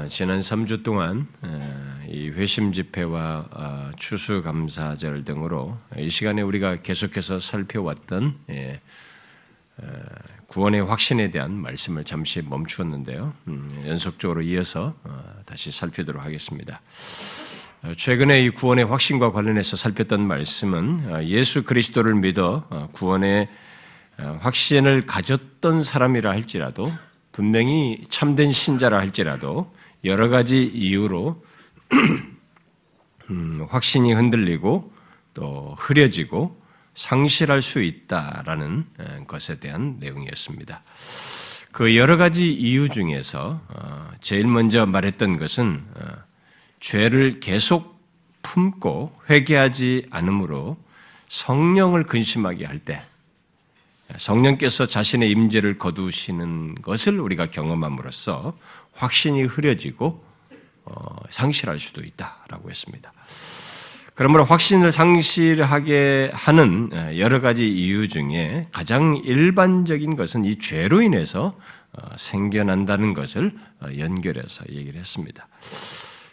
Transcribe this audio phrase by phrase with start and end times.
[0.00, 1.26] 어, 지난 3주 동안
[2.08, 8.80] 이 회심 집회와 어, 추수 감사절 등으로 이 시간에 우리가 계속해서 살펴왔던 예,
[10.46, 13.34] 구원의 확신에 대한 말씀을 잠시 멈추었는데요.
[13.48, 16.80] 음, 연속적으로 이어서 어, 다시 살피도록 하겠습니다.
[17.96, 23.48] 최근에 이 구원의 확신과 관련해서 살폈던 말씀은 예수 그리스도를 믿어 구원의
[24.16, 26.90] 확신을 가졌던 사람이라 할지라도
[27.32, 29.72] 분명히 참된 신자라 할지라도
[30.04, 31.44] 여러 가지 이유로
[33.30, 34.92] 음, 확신이 흔들리고
[35.34, 36.60] 또 흐려지고
[36.94, 38.86] 상실할 수 있다라는
[39.26, 40.82] 것에 대한 내용이었습니다.
[41.72, 46.04] 그 여러 가지 이유 중에서 어, 제일 먼저 말했던 것은 어,
[46.80, 48.00] 죄를 계속
[48.42, 50.76] 품고 회개하지 않으므로
[51.28, 53.02] 성령을 근심하게 할 때
[54.16, 58.56] 성령께서 자신의 임재를 거두시는 것을 우리가 경험함으로써
[59.00, 60.22] 확신이 흐려지고
[60.84, 63.12] 어, 상실할 수도 있다라고 했습니다.
[64.14, 71.56] 그러므로 확신을 상실하게 하는 여러 가지 이유 중에 가장 일반적인 것은 이 죄로 인해서
[71.92, 75.48] 어, 생겨난다는 것을 어, 연결해서 얘기를 했습니다.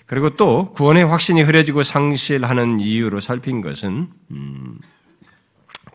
[0.05, 4.79] 그리고 또 구원의 확신이 흐려지고 상실하는 이유로 살핀 것은 음,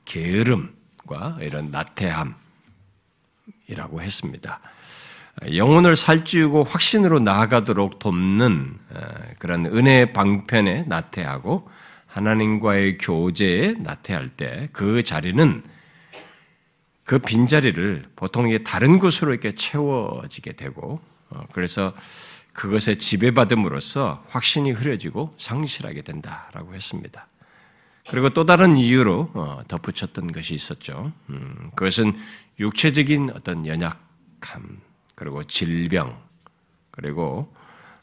[0.05, 0.75] 게으름,
[1.07, 2.37] 과 이런 나태함이라고
[4.01, 4.61] 했습니다.
[5.55, 9.01] 영혼을 살찌우고 확신으로 나아가도록 돕는 어,
[9.39, 11.69] 그런 은혜의 방편에 나태하고
[12.07, 15.63] 하나님과의 교제에 나태할 때 그 자리는
[17.05, 21.95] 그 빈자리를 보통 다른 곳으로 이렇게 채워지게 되고 어, 그래서
[22.53, 27.27] 그것에 지배받음으로써 확신이 흐려지고 상실하게 된다라고 했습니다.
[28.11, 31.13] 그리고 또 다른 이유로 어, 덧붙였던 것이 있었죠.
[31.31, 32.15] 음, 그것은
[32.61, 34.81] 육체적인 어떤 연약함,
[35.23, 36.21] 그리고 질병,
[36.91, 37.55] 그리고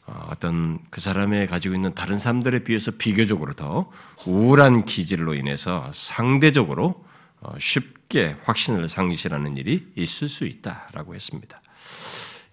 [0.06, 3.90] 어, 어떤 그 사람의 가지고 있는 다른 사람들에 비해서 비교적으로 더
[4.24, 7.04] 우울한 기질로 인해서 상대적으로
[7.42, 11.60] 어, 쉽게 확신을 상실하는 일이 있을 수 있다라고 했습니다.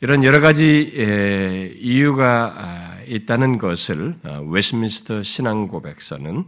[0.01, 4.15] 이런 여러 가지 이유가 아, 있다는 것을
[4.49, 6.43] 웨스민스터 신앙 고백서는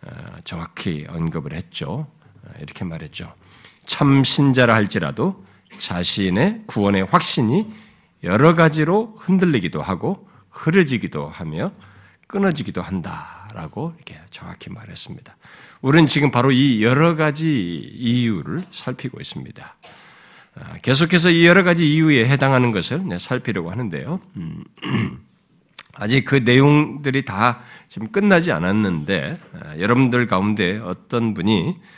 [0.00, 2.06] 어, 정확히 언급을 했죠.
[2.42, 3.34] 어, 이렇게 말했죠.
[3.84, 5.46] 참 신자라 할지라도
[5.78, 7.70] 자신의 구원의 확신이
[8.24, 11.70] 여러 가지로 흔들리기도 하고 흐려지기도 하며
[12.26, 15.36] 끊어지기도 한다라고 이렇게 정확히 말했습니다.
[15.80, 19.74] 우리는 지금 바로 이 여러 가지 이유를 살피고 있습니다.
[20.56, 24.20] 어, 계속해서 이 여러 가지 이유에 해당하는 것을 살피려고 하는데요.
[24.36, 24.64] 음,
[25.94, 31.97] 아직 그 내용들이 다 지금 끝나지 않았는데 아, 여러분들 가운데 어떤 분이 아,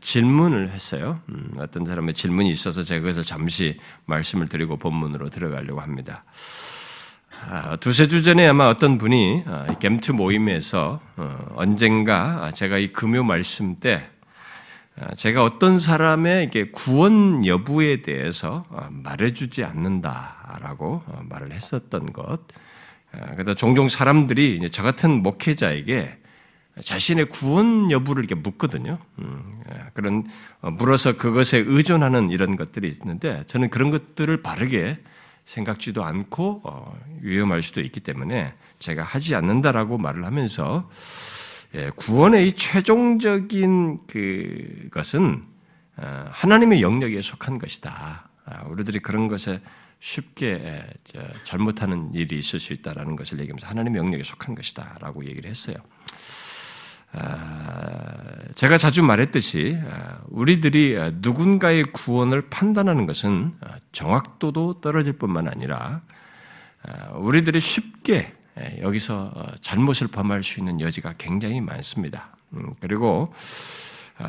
[0.00, 1.20] 질문을 했어요.
[1.28, 6.24] 음, 어떤 사람의 질문이 있어서 제가 그것을 잠시 말씀을 드리고 본문으로 들어가려고 합니다.
[7.48, 9.44] 아, 두세 주 전에 아마 어떤 분이
[9.80, 14.08] 겜트 모임에서 어, 언젠가 제가 이 금요 말씀 때
[15.16, 22.40] 제가 어떤 사람의 구원 여부에 대해서 말해주지 않는다라고 어, 말을 했었던 것,
[23.12, 26.18] 아, 그래서 종종 사람들이 저 같은 목회자에게
[26.80, 28.98] 자신의 구원 여부를 이렇게 묻거든요.
[29.18, 30.26] 음, 아, 그런
[30.60, 34.98] 어, 물어서 그것에 의존하는 이런 것들이 있는데 저는 그런 것들을 바르게
[35.44, 40.88] 생각지도 않고 어, 위험할 수도 있기 때문에 제가 하지 않는다라고 말을 하면서
[41.74, 45.44] 예, 구원의 이 최종적인 그 것은
[45.96, 48.28] 어, 하나님의 영역에 속한 것이다.
[48.44, 49.60] 아, 우리들이 그런 것에
[50.00, 50.82] 쉽게
[51.44, 55.76] 잘못하는 일이 있을 수 있다라는 것을 얘기하면서 하나님의 영역에 속한 것이다라고 얘기를 했어요.
[57.14, 58.08] 아,
[58.54, 63.52] 제가 자주 말했듯이 아, 우리들이 누군가의 구원을 판단하는 것은
[63.92, 66.00] 정확도도 떨어질 뿐만 아니라
[66.82, 68.32] 아, 우리들이 쉽게
[68.80, 72.36] 여기서 어, 잘못을 범할 수 있는 여지가 굉장히 많습니다.
[72.54, 73.32] 음, 그리고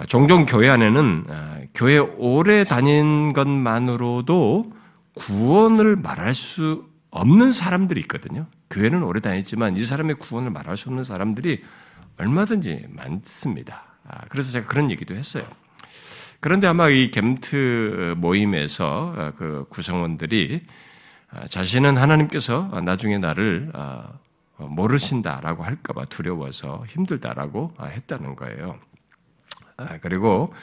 [0.07, 1.25] 종종 교회 안에는
[1.73, 4.63] 교회 오래 다닌 것만으로도
[5.13, 8.47] 구원을 말할 수 없는 사람들이 있거든요.
[8.71, 11.61] 교회는 오래 다녔지만 이 사람의 구원을 말할 수 없는 사람들이
[12.17, 13.85] 얼마든지 많습니다.
[14.07, 15.43] 아, 그래서 제가 그런 얘기도 했어요.
[16.39, 20.61] 그런데 아마 이 gem트 모임에서 아, 그 구성원들이
[21.31, 23.71] 아, 자신은 하나님께서 나중에 나를
[24.57, 28.77] 모르신다라고 할까봐 두려워서 힘들다라고 했다는 거예요.
[30.01, 30.53] 그리고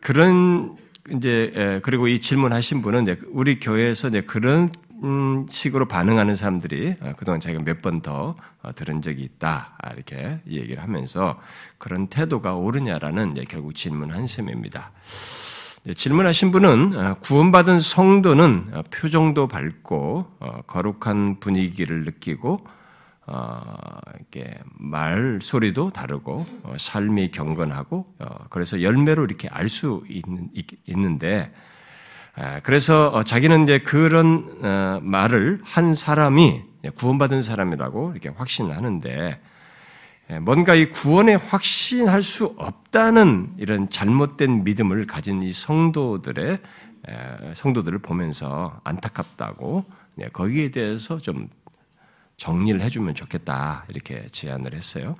[0.00, 0.76] 그런
[1.10, 4.70] 이제 예, 그리고 이 질문하신 분은 우리 교회에서 그런
[5.04, 8.34] 음, 식으로 반응하는 사람들이 어, 그동안 제가 몇 번 더
[8.74, 11.38] 들은 적이 있다 아, 이렇게 얘기를 하면서
[11.78, 14.90] 그런 태도가 옳으냐라는 결국 질문한 셈입니다.
[15.96, 22.64] 질문하신 분은 어, 구원받은 성도는 어, 표정도 밝고 어, 거룩한 분위기를 느끼고
[24.16, 26.46] 이렇게 말 소리도 다르고
[26.78, 28.06] 삶이 경건하고
[28.48, 30.02] 그래서 열매로 이렇게 알 수
[30.86, 31.52] 있는데
[32.62, 34.46] 그래서 자기는 이제 그런
[35.02, 36.62] 말을 한 사람이
[36.96, 39.40] 구원받은 사람이라고 이렇게 확신하는데
[40.30, 46.58] 예, 뭔가 이 구원에 확신할 수 없다는 이런 잘못된 믿음을 가진 이 성도들의
[47.54, 49.86] 성도들을 보면서 안타깝다고
[50.16, 51.48] 네, 거기에 대해서 좀
[52.36, 55.16] 정리를 해주면 좋겠다 이렇게 제안을 했어요.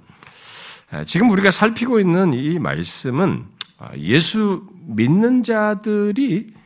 [1.06, 3.46] 지금 우리가 살피고 있는 이 말씀은
[3.78, 6.57] 아, 예수 믿는 자들이 아,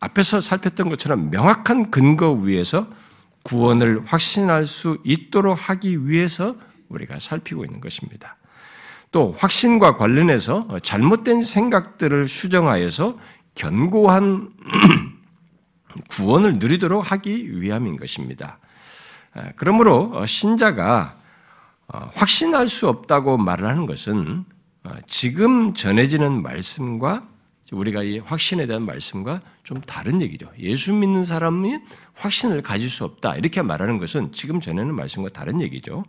[0.00, 2.88] 앞에서 살폈던 것처럼 명확한 근거 위에서
[3.42, 6.52] 구원을 확신할 수 있도록 하기 위해서
[6.88, 8.36] 우리가 살피고 있는 것입니다.
[9.12, 13.14] 또 확신과 관련해서 잘못된 생각들을 수정하여서
[13.54, 14.50] 견고한
[16.10, 18.58] 구원을 누리도록 하기 위함인 것입니다.
[19.54, 21.14] 그러므로 신자가
[21.88, 24.44] 확신할 수 없다고 말을 하는 것은
[25.06, 27.22] 지금 전해지는 말씀과
[27.72, 30.50] 우리가 이 확신에 대한 말씀과 좀 다른 얘기죠.
[30.58, 31.78] 예수 믿는 사람이
[32.14, 33.36] 확신을 가질 수 없다.
[33.36, 36.04] 이렇게 말하는 것은 지금 전에는 말씀과 다른 얘기죠.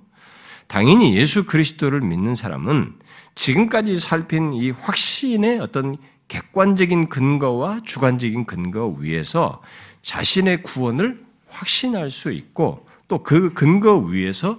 [0.68, 2.96] 당연히 예수 그리스도를 믿는 사람은
[3.36, 9.62] 지금까지 살핀 이 확신의 어떤 객관적인 근거와 주관적인 근거 위에서
[10.02, 14.58] 자신의 구원을 확신할 수 있고 또 그 근거 위에서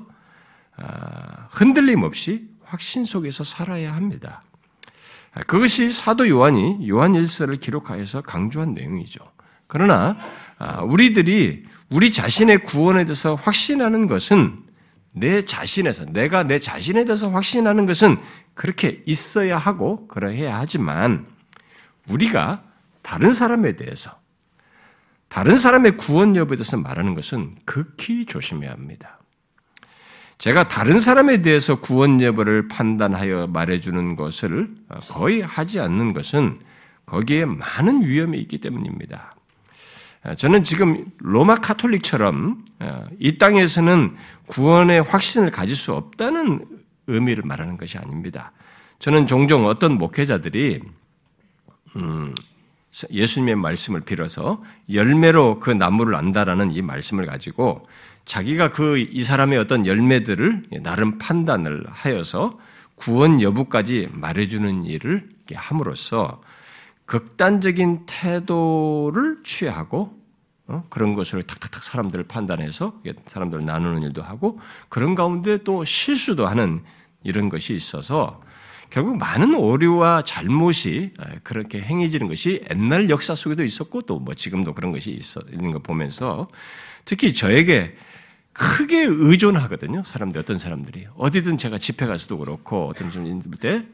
[0.76, 4.42] 아, 흔들림 없이 확신 속에서 살아야 합니다.
[5.46, 9.20] 그것이 사도 요한이 요한 일서를 기록하여서 강조한 내용이죠.
[9.66, 10.16] 그러나
[10.58, 14.58] 아, 우리들이 우리 자신의 구원에 대해서 확신하는 것은
[15.12, 18.18] 내 자신에서 내가 내 자신에 대해서 확신하는 것은
[18.54, 21.26] 그렇게 있어야 하고 그러해야 하지만
[22.08, 22.62] 우리가
[23.02, 24.16] 다른 사람에 대해서
[25.28, 29.17] 다른 사람의 구원 여부에 대해서 말하는 것은 극히 조심해야 합니다.
[30.38, 34.68] 제가 다른 사람에 대해서 구원 여부를 판단하여 말해주는 것을
[35.08, 36.60] 거의 하지 않는 것은
[37.06, 39.34] 거기에 많은 위험이 있기 때문입니다.
[40.36, 42.64] 저는 지금 로마 카톨릭처럼
[43.18, 46.66] 이 땅에서는 구원의 확신을 가질 수 없다는
[47.08, 48.52] 의미를 말하는 것이 아닙니다.
[49.00, 50.80] 저는 종종 어떤 목회자들이
[51.96, 52.34] 음,
[53.10, 54.62] 예수님의 말씀을 빌어서
[54.92, 57.86] 열매로 그 나무를 안다라는 이 말씀을 가지고
[58.28, 62.58] 자기가 그 이 사람의 어떤 열매들을 나름 판단을 하여서
[62.94, 66.40] 구원 여부까지 말해주는 일을 함으로써
[67.06, 70.18] 극단적인 태도를 취하고
[70.66, 70.84] 어?
[70.90, 74.60] 그런 것으로 탁탁탁 사람들을 판단해서 사람들을 나누는 일도 하고
[74.90, 76.82] 그런 가운데 또 실수도 하는
[77.24, 78.42] 이런 것이 있어서
[78.90, 84.92] 결국 많은 오류와 잘못이 그렇게 행해지는 것이 옛날 역사 속에도 있었고 또 뭐 지금도 그런
[84.92, 86.46] 것이 있어 있는 거 보면서
[87.06, 87.96] 특히 저에게
[88.58, 90.02] 크게 의존하거든요.
[90.04, 93.86] 사람들 어떤 사람들이 어디든 제가 집회 가서도 그렇고 어떤 좀때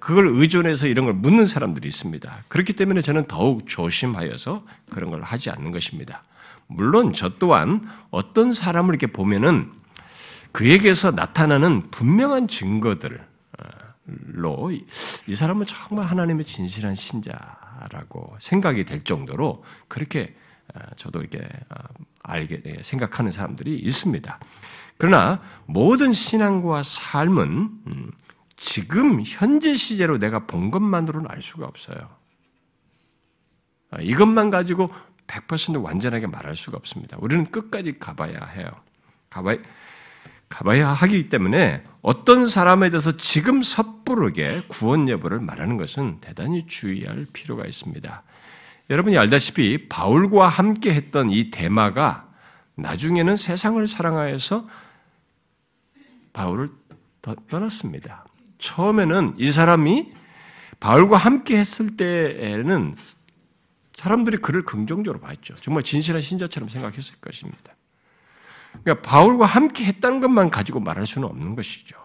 [0.00, 2.44] 그걸 의존해서 이런 걸 묻는 사람들이 있습니다.
[2.48, 6.24] 그렇기 때문에 저는 더욱 조심하여서 그런 걸 하지 않는 것입니다.
[6.66, 9.70] 물론 저 또한 어떤 사람을 이렇게 보면은
[10.50, 13.20] 그에게서 나타나는 분명한 증거들로
[15.26, 20.34] 이 사람은 정말 하나님의 진실한 신자라고 생각이 될 정도로 그렇게
[20.96, 21.46] 저도 이렇게
[22.26, 24.38] 알게 생각하는 사람들이 있습니다.
[24.98, 27.48] 그러나 모든 신앙과 삶은
[27.86, 28.10] 음,
[28.56, 32.08] 지금 현재 시제로 내가 본 것만으로는 알 수가 없어요.
[33.90, 34.90] 아, 이것만 가지고
[35.26, 37.16] 100% 완전하게 말할 수가 없습니다.
[37.20, 38.68] 우리는 끝까지 가봐야 해요.
[39.30, 39.58] 가봐야,
[40.48, 47.66] 가봐야 하기 때문에 어떤 사람에 대해서 지금 섣부르게 구원 여부를 말하는 것은 대단히 주의할 필요가
[47.66, 48.22] 있습니다.
[48.88, 52.28] 여러분이 알다시피 바울과 함께 했던 이 대마가
[52.76, 54.68] 나중에는 세상을 사랑하여서
[56.32, 56.70] 바울을
[57.48, 58.26] 떠났습니다.
[58.58, 60.12] 처음에는 이 사람이
[60.78, 62.94] 바울과 함께 했을 때에는
[63.94, 65.54] 사람들이 그를 긍정적으로 봤죠.
[65.56, 67.74] 정말 진실한 신자처럼 생각했을 것입니다.
[68.82, 71.96] 그러니까 바울과 함께 했다는 것만 가지고 말할 수는 없는 것이죠.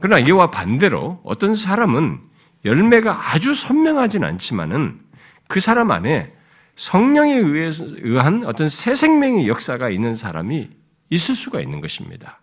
[0.00, 2.20] 그러나 이와 반대로 어떤 사람은
[2.64, 5.00] 열매가 아주 선명하진 않지만은
[5.48, 6.28] 그 사람 안에
[6.76, 10.68] 성령에 의한 어떤 새 생명의 역사가 있는 사람이
[11.10, 12.40] 있을 수가 있는 것입니다.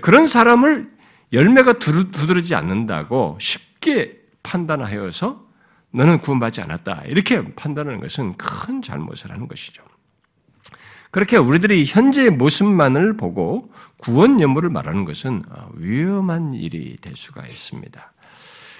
[0.00, 0.90] 그런 사람을
[1.32, 5.44] 열매가 두드러지 않는다고 쉽게 판단하여서
[5.90, 7.02] 너는 구원받지 않았다.
[7.06, 9.82] 이렇게 판단하는 것은 큰 잘못을 하는 것이죠.
[11.10, 15.42] 그렇게 우리들이 현재의 모습만을 보고 구원 연무를 말하는 것은
[15.74, 18.12] 위험한 일이 될 수가 있습니다.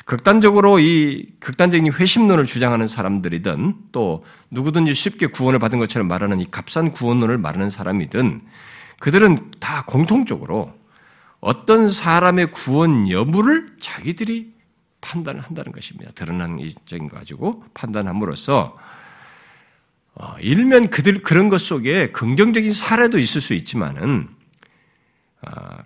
[0.07, 6.93] 극단적으로 이 극단적인 회심론을 주장하는 사람들이든 또 누구든지 쉽게 구원을 받은 것처럼 말하는 이 값싼
[6.93, 8.41] 구원론을 말하는 사람이든
[9.01, 10.73] 그들은 다 공통적으로
[11.41, 14.55] 어떤 사람의 구원 여부를 자기들이
[15.01, 16.13] 판단을 한다는 것입니다.
[16.15, 18.77] 드러난 이적인 가지고 판단함으로써
[20.15, 24.36] 어, 일면 그들 그런 것 속에 긍정적인 사례도 있을 수 있지만은 어,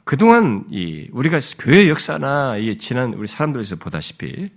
[0.05, 4.51] 그동안 이 우리가 교회 역사나 이 지난 우리 사람들에서 보다시피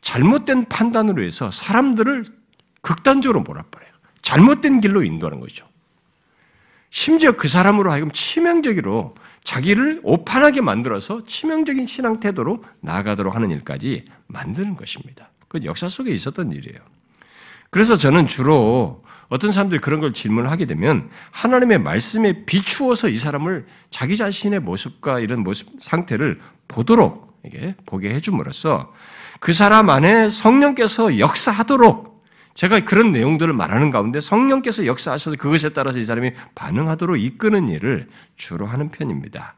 [0.00, 2.24] 잘못된 판단으로 해서 사람들을
[2.80, 3.90] 극단적으로 몰아버려요.
[4.22, 5.66] 잘못된 길로 인도하는 거죠.
[6.90, 14.76] 심지어 그 사람으로 하여금 치명적으로 자기를 오판하게 만들어서 치명적인 신앙 태도로 나아가도록 하는 일까지 만드는
[14.76, 15.30] 것입니다.
[15.48, 16.78] 그건 역사 속에 있었던 일이에요.
[17.70, 24.16] 그래서 저는 주로 어떤 사람들이 그런 걸 질문하게 되면 하나님의 말씀에 비추어서 이 사람을 자기
[24.16, 28.92] 자신의 모습과 이런 모습 상태를 보도록 이게 보게 해줌으로써
[29.38, 32.10] 그 사람 안에 성령께서 역사하도록
[32.54, 38.66] 제가 그런 내용들을 말하는 가운데 성령께서 역사하셔서 그것에 따라서 이 사람이 반응하도록 이끄는 일을 주로
[38.66, 39.54] 하는 편입니다.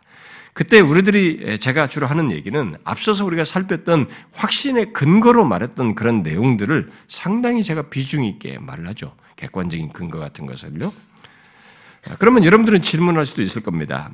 [0.52, 7.64] 그때 우리들이 제가 주로 하는 얘기는 앞서서 우리가 살폈던 확신의 근거로 말했던 그런 내용들을 상당히
[7.64, 9.14] 제가 비중 있게 말을 하죠.
[9.42, 10.92] 객관적인 근거 같은 것을요.
[12.18, 14.10] 그러면 여러분들은 질문할 수도 있을 겁니다.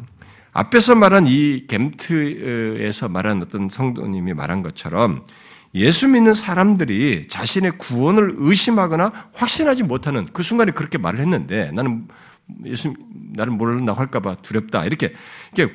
[0.52, 5.23] 앞에서 말한 이 겜트에서 말한 어떤 성도님이 말한 것처럼
[5.75, 12.08] 예수 믿는 사람들이 자신의 구원을 의심하거나 확신하지 못하는 그 순간에 그렇게 말을 했는데 나는
[12.64, 12.94] 예수
[13.35, 15.12] 나를 모른다 할까봐 두렵다 이렇게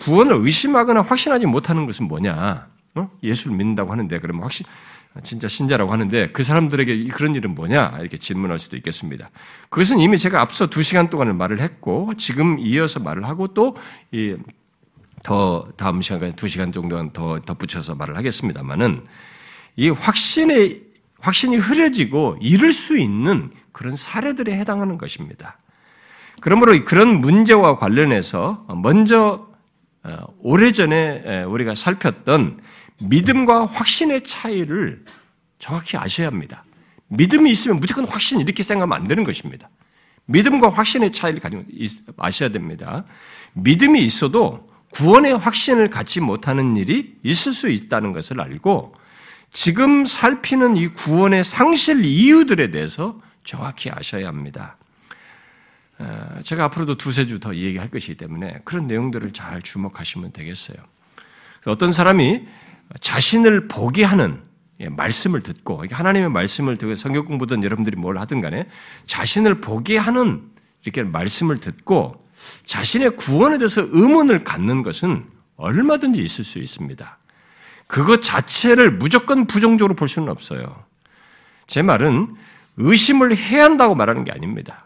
[0.02, 2.68] 구원을 의심하거나 확신하지 못하는 것은 뭐냐?
[2.96, 3.12] 어?
[3.22, 4.66] 예수를 믿는다고 하는데 그러면 확신
[5.22, 9.30] 진짜 신자라고 하는데 그 사람들에게 그런 일은 뭐냐 이렇게 질문할 수도 있겠습니다.
[9.70, 13.76] 그것은 이미 제가 앞서 두 시간 동안을 말을 했고 지금 이어서 말을 하고 또
[14.12, 14.36] 이
[15.24, 19.06] 더 다음 시간까지 두 시간 정도는 더 덧붙여서 말을 하겠습니다만은
[19.78, 20.84] 이 확신의
[21.20, 25.58] 확신이 흐려지고 이룰 수 있는 그런 사례들에 해당하는 것입니다.
[26.42, 29.48] 그러므로 그런 문제와 관련해서 먼저
[30.04, 32.60] 어, 오래전에 우리가 살폈던
[33.00, 35.04] 믿음과 확신의 차이를
[35.60, 36.64] 정확히 아셔야 합니다.
[37.08, 39.70] 믿음이 있으면 무조건 확신 이렇게 생각하면 안 되는 것입니다.
[40.26, 41.64] 믿음과 확신의 차이를 가지고
[42.18, 43.06] 아셔야 됩니다.
[43.54, 48.94] 믿음이 있어도 구원의 확신을 갖지 못하는 일이 있을 수 있다는 것을 알고
[49.52, 54.78] 지금 살피는 이 구원의 상실 이유들에 대해서 정확히 아셔야 합니다.
[56.00, 60.78] 어, 제가 앞으로도 두세 주 더 얘기할 것이기 때문에 그런 내용들을 잘 주목하시면 되겠어요.
[61.66, 62.48] 어떤 사람이
[63.00, 64.42] 자신을 보게 하는
[64.80, 68.68] 예, 말씀을 듣고 하나님의 말씀을 듣고 성경 공부든 여러분들이 뭘 하든 간에
[69.06, 70.42] 자신을 보게 하는
[70.84, 72.28] 이렇게 말씀을 듣고
[72.66, 77.20] 자신의 구원에 대해서 의문을 갖는 것은 얼마든지 있을 수 있습니다.
[77.88, 80.84] 그것 자체를 무조건 부정적으로 볼 수는 없어요.
[81.68, 82.28] 제 말은
[82.78, 84.86] 의심을 해야 한다고 말하는 게 아닙니다.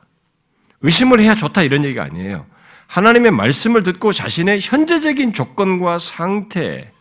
[0.81, 2.45] 의심을 해야 좋다 이런 얘기가 아니에요.
[2.87, 6.91] 하나님의 말씀을 듣고 자신의 현재적인 조건과 상태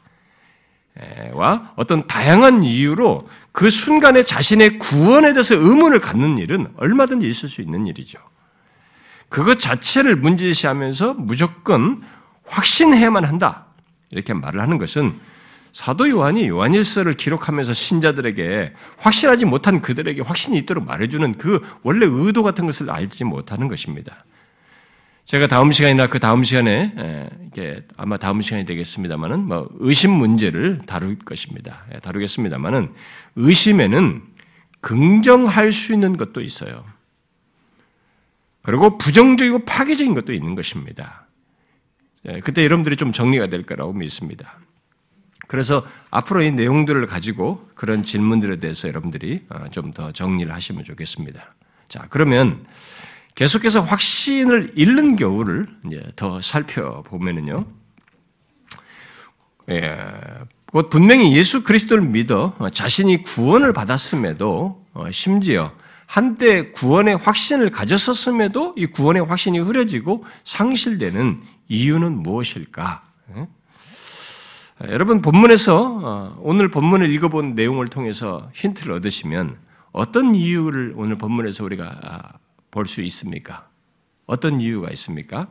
[1.33, 7.61] 와 어떤 다양한 이유로 그 순간에 자신의 구원에 대해서 의문을 갖는 일은 얼마든지 있을 수
[7.61, 8.19] 있는 일이죠.
[9.29, 12.03] 그것 자체를 문제시하면서 무조건
[12.45, 13.67] 확신해야만 한다.
[14.11, 15.13] 이렇게 말을 하는 것은
[15.73, 22.65] 사도 요한이 요한일서를 기록하면서 신자들에게 확신하지 못한 그들에게 확신이 있도록 말해주는 그 원래 의도 같은
[22.65, 24.25] 것을 알지 못하는 것입니다.
[25.27, 31.19] 제가 다음 시간이나 그 다음 시간에 이게 아마 다음 시간이 되겠습니다만은 뭐 의심 문제를 다룰
[31.19, 31.85] 것입니다.
[31.93, 32.95] 예, 다루겠습니다만은
[33.35, 34.23] 의심에는
[34.81, 36.85] 긍정할 수 있는 것도 있어요.
[38.63, 41.27] 그리고 부정적이고 파괴적인 것도 있는 것입니다.
[42.29, 44.61] 예, 그때 여러분들이 좀 정리가 될 거라고 믿습니다.
[45.49, 51.53] 그래서 앞으로 이 내용들을 가지고 그런 질문들에 대해서 여러분들이 어, 좀더 정리를 하시면 좋겠습니다.
[51.89, 52.65] 자, 그러면
[53.37, 55.69] 계속해서 확신을 잃는 경우를
[56.17, 57.67] 더 살펴보면은요.
[59.71, 59.97] 예,
[60.73, 65.73] 곧 분명히 예수 그리스도를 믿어 자신이 구원을 받았음에도 어, 심지어
[66.07, 73.03] 한때 구원의 확신을 가졌었음에도 이 구원의 확신이 흐려지고 상실되는 이유는 무엇일까?
[73.37, 73.49] 예?
[74.89, 79.59] 여러분 본문에서 어, 오늘 본문을 읽어본 내용을 통해서 힌트를 얻으시면
[79.93, 82.33] 어떤 이유를 오늘 본문에서 우리가 아,
[82.77, 83.71] 볼 수 있습니까?
[84.27, 85.49] 어떤 이유가 있습니까?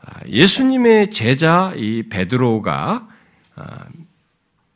[0.00, 3.06] 아, 예수님의 제자 이 베드로가
[3.56, 3.84] 아,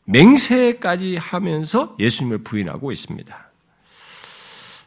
[0.05, 3.49] 맹세까지 하면서 예수님을 부인하고 있습니다.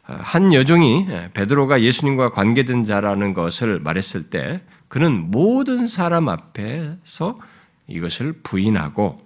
[0.04, 7.38] 한 여종이 베드로가 예수님과 관계된 자라는 것을 말했을 때 그는 모든 사람 앞에서
[7.86, 9.18] 이것을 부인하고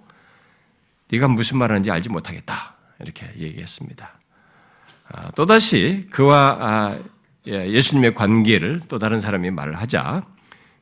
[1.11, 2.75] 네가 무슨 말하는지 알지 못하겠다.
[2.99, 4.19] 이렇게 얘기했습니다.
[5.09, 6.97] 아, 또다시 그와 아,
[7.47, 10.25] 예, 예수님의 관계를 또 다른 사람이 말을 하자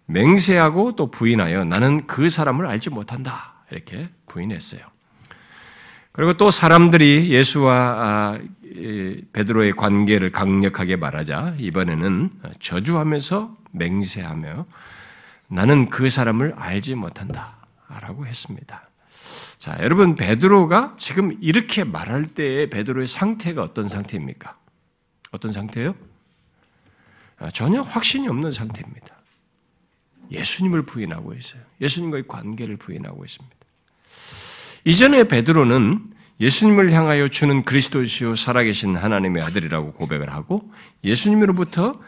[0.08, 3.56] 맹세하고 또 부인하여 나는 그 사람을 알지 못한다.
[3.72, 4.82] 이렇게 부인했어요.
[6.12, 8.40] 그리고 또 사람들이 예수와 아,
[9.34, 12.30] 베드로의 관계를 강력하게 말하자 이번에는
[12.60, 14.66] 저주하면서 맹세하며
[15.48, 18.86] 나는 그 사람을 알지 못한다라고 했습니다.
[19.58, 24.54] 자, 여러분 베드로가 지금 이렇게 말할 때의 베드로의 상태가 어떤 상태입니까?
[25.32, 26.15] 어떤 상태요 아,
[27.54, 29.15] 전혀 확신이 없는 상태입니다.
[30.32, 31.62] 예수님을 부인하고 있어요.
[31.82, 33.56] 예수님과의 관계를 부인하고 있습니다.
[34.86, 40.72] 이전에 베드로는 예수님을 향하여 주는 그리스도시요 살아계신 하나님의 아들이라고 고백을 하고
[41.04, 42.00] 예수님으로부터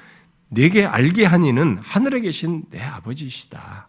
[0.50, 3.88] 내게 알게 한 이는 하늘에 계신 내 아버지이시다.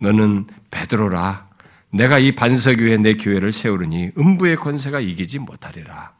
[0.00, 1.46] 너는 베드로라.
[1.90, 6.12] 내가 이 반석 위에 내 교회를 세우르니 음부의 권세가 이기지 못하리라.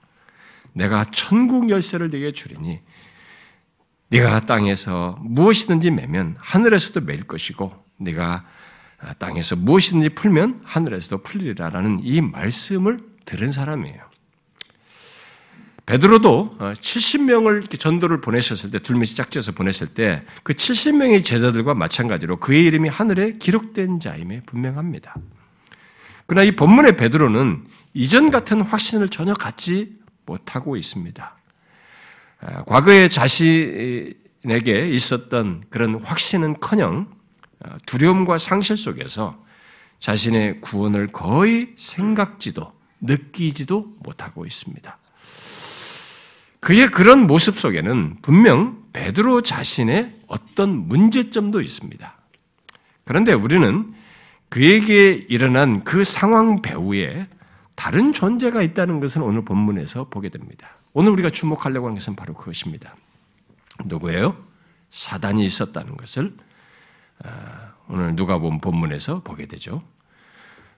[0.72, 2.80] 내가 천국 열쇠를 네게 주리니
[4.10, 8.44] 네가 땅에서 무엇이든지 매면 하늘에서도 맬 것이고 네가
[9.18, 14.08] 땅에서 무엇이든지 풀면 하늘에서도 풀리리라라는 이 말씀을 들은 사람이에요.
[15.86, 22.64] 베드로도 70명을 어, 전도를 보내셨을 때, 둘셋이 짝지어서 보냈을 때, 그 70명의 제자들과 마찬가지로 그의
[22.64, 25.16] 이름이 하늘에 기록된 자임에 분명합니다.
[26.26, 29.94] 그러나 이 본문의 베드로는 이전 같은 확신을 전혀 갖지
[30.26, 31.37] 못하고 있습니다.
[32.40, 37.08] 아, 과거에 자신에게 있었던 그런 확신은 커녕
[37.60, 39.42] 어, 두려움과 상실 속에서
[39.98, 44.98] 자신의 구원을 거의 생각지도 느끼지도 못하고 있습니다.
[46.60, 52.16] 그의 그런 모습 속에는 분명 베드로 자신의 어떤 문제점도 있습니다.
[53.04, 53.94] 그런데 우리는
[54.48, 57.26] 그에게 일어난 그 상황 배후에
[57.74, 60.77] 다른 존재가 있다는 것은 오늘 본문에서 보게 됩니다.
[60.98, 62.96] 오늘 우리가 주목하려고 하는 것은 바로 그것입니다.
[63.84, 64.36] 누구예요?
[64.90, 66.32] 사단이 있었다는 것을
[67.22, 69.80] 아, 오늘 누가 본 본문에서 보게 되죠.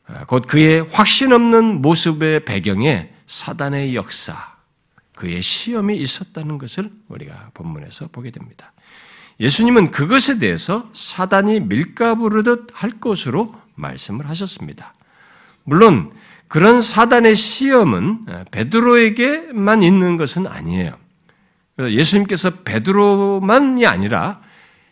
[0.07, 4.59] 아, 곧 그의 확신 없는 모습의 배경에 사단의 역사,
[5.15, 8.75] 그의 시험이 있었다는 것을 우리가 본문에서 보게 됩니다.
[9.41, 14.93] 예수님은 그것에 대해서 사단이 밀가부르듯 할 것으로 말씀을 하셨습니다.
[15.65, 16.13] 물론
[16.51, 20.99] 그런 사단의 시험은 베드로에게만 있는 것은 아니에요.
[21.79, 24.41] 예수님께서 베드로만이 아니라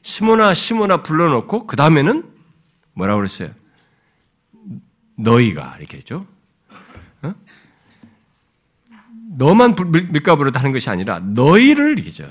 [0.03, 2.23] 시모나 시모나 불러놓고 그 다음에는
[2.95, 3.49] 뭐라고 그랬어요?
[5.17, 6.27] 너희가 이렇게 했죠.
[7.23, 7.35] 어?
[9.37, 9.75] 너만
[10.13, 12.25] 밀가부로 하는 것이 아니라 너희를 이기죠.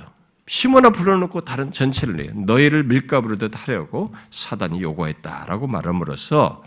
[0.48, 2.32] 시모나 불러놓고 다른 전체를.
[2.34, 6.64] 너희를 밀가부르듯 하려고 사단이 요구했다라고 말함으로써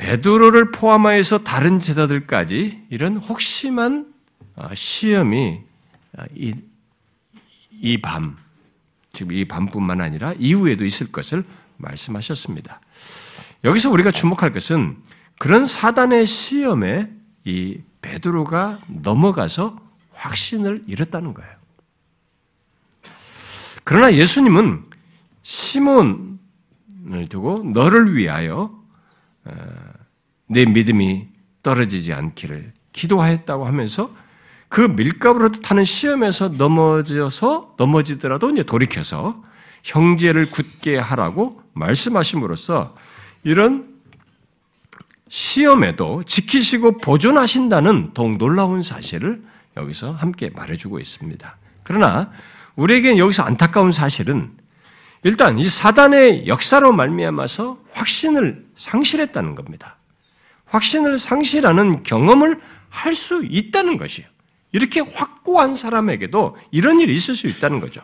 [0.00, 4.10] 베드로를 포함하여서 다른 제자들까지 이런 혹심한
[4.56, 5.60] 어, 시험이
[6.16, 6.24] 어,
[7.82, 8.38] 이 밤,
[9.12, 11.44] 지금 이 밤뿐만 아니라 이후에도 있을 것을
[11.76, 12.80] 말씀하셨습니다.
[13.62, 14.96] 여기서 우리가 주목할 것은
[15.38, 17.10] 그런 사단의 시험에
[17.44, 19.78] 이 베드로가 넘어가서
[20.14, 21.52] 확신을 잃었다는 거예요.
[23.84, 24.82] 그러나 예수님은
[25.42, 26.38] 시몬을
[27.28, 28.79] 두고 너를 위하여 어,
[30.46, 31.28] 내 믿음이
[31.62, 34.10] 떨어지지 않기를 기도하였다고 하면서
[34.68, 39.42] 그 밀가루로 타는 시험에서 넘어져서 넘어지더라도 이제 돌이켜서
[39.82, 42.94] 형제를 굳게 하라고 말씀하심으로써
[43.42, 43.88] 이런
[45.28, 49.42] 시험에도 지키시고 보존하신다는 더욱 놀라운 사실을
[49.76, 51.56] 여기서 함께 말해주고 있습니다.
[51.82, 52.30] 그러나
[52.76, 54.52] 우리에겐 여기서 안타까운 사실은
[55.22, 59.96] 일단 이 사단의 역사로 말미암아서 확신을 상실했다는 겁니다.
[60.66, 64.28] 확신을 상실하는 경험을 할 수 있다는 것이에요.
[64.72, 68.02] 이렇게 확고한 사람에게도 이런 일이 있을 수 있다는 거죠.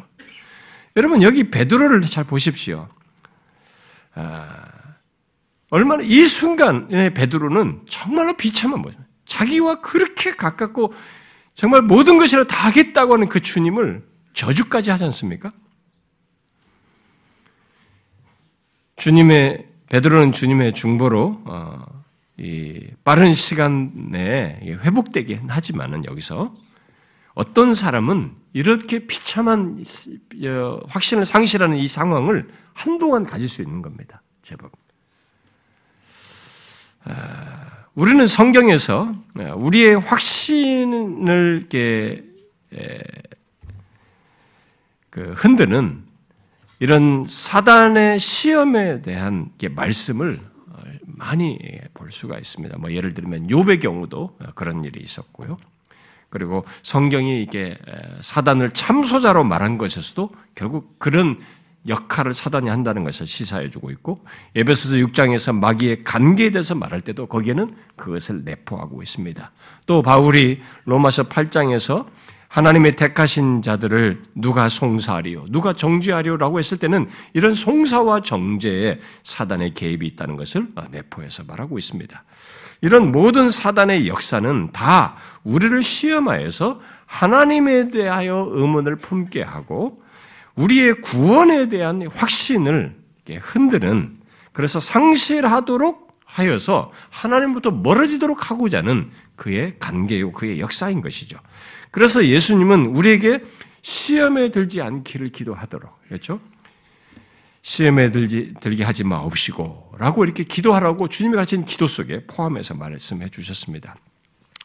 [0.96, 2.88] 여러분 여기 베드로를 잘 보십시오.
[4.14, 4.54] 아,
[5.70, 8.98] 얼마나 이 순간에 베드로는 정말로 비참한 모습.
[9.26, 10.94] 자기와 그렇게 가깝고
[11.54, 15.50] 정말 모든 것이라 다 하겠다고 하는 그 주님을 저주까지 하지 않습니까?
[18.96, 21.84] 주님의 베드로는 주님의 중보로 어,
[22.38, 26.46] 이 빠른 시간 내에 회복되긴 하지만은 여기서
[27.34, 29.84] 어떤 사람은 이렇게 비참한
[30.44, 34.22] 어, 확신을 상실하는 이 상황을 한동안 가질 수 있는 겁니다.
[34.42, 34.72] 제법.
[37.04, 39.06] 아, 우리는 성경에서
[39.56, 42.24] 우리의 확신을 이렇게
[45.10, 46.05] 그 흔드는
[46.78, 51.58] 이런 사단의 시험에 대한 말씀을 어, 많이
[51.94, 52.78] 볼 수가 있습니다.
[52.78, 55.56] 뭐 예를 들면 욥의 경우도 그런 일이 있었고요.
[56.28, 57.78] 그리고 성경이 이게
[58.20, 61.38] 사단을 참소자로 말한 것에서도 결국 그런
[61.88, 64.16] 역할을 사단이 한다는 것을 시사해주고 있고
[64.54, 69.50] 에베소서 6장에서 마귀의 관계에 대해서 말할 때도 거기에는 그것을 내포하고 있습니다.
[69.86, 72.04] 또 바울이 로마서 8장에서
[72.48, 80.36] 하나님의 택하신 자들을 누가 송사하리요, 누가 정죄하리요라고 했을 때는 이런 송사와 정죄에 사단의 개입이 있다는
[80.36, 82.24] 것을 내포해서 말하고 있습니다.
[82.82, 90.02] 이런 모든 사단의 역사는 다 우리를 시험하여서 하나님에 대하여 의문을 품게 하고
[90.56, 92.96] 우리의 구원에 대한 확신을
[93.28, 94.18] 흔드는
[94.52, 101.38] 그래서 상실하도록 하여서 하나님부터 멀어지도록 하고자 하는 그의 관계요 그의 역사인 것이죠.
[101.96, 103.42] 그래서 예수님은 우리에게
[103.80, 106.40] 시험에 들지 않기를 기도하도록 그렇죠?
[107.62, 113.96] 시험에 들지, 들게 하지 마옵시고 라고 이렇게 기도하라고 주님이 가르친 기도 속에 포함해서 말씀해 주셨습니다.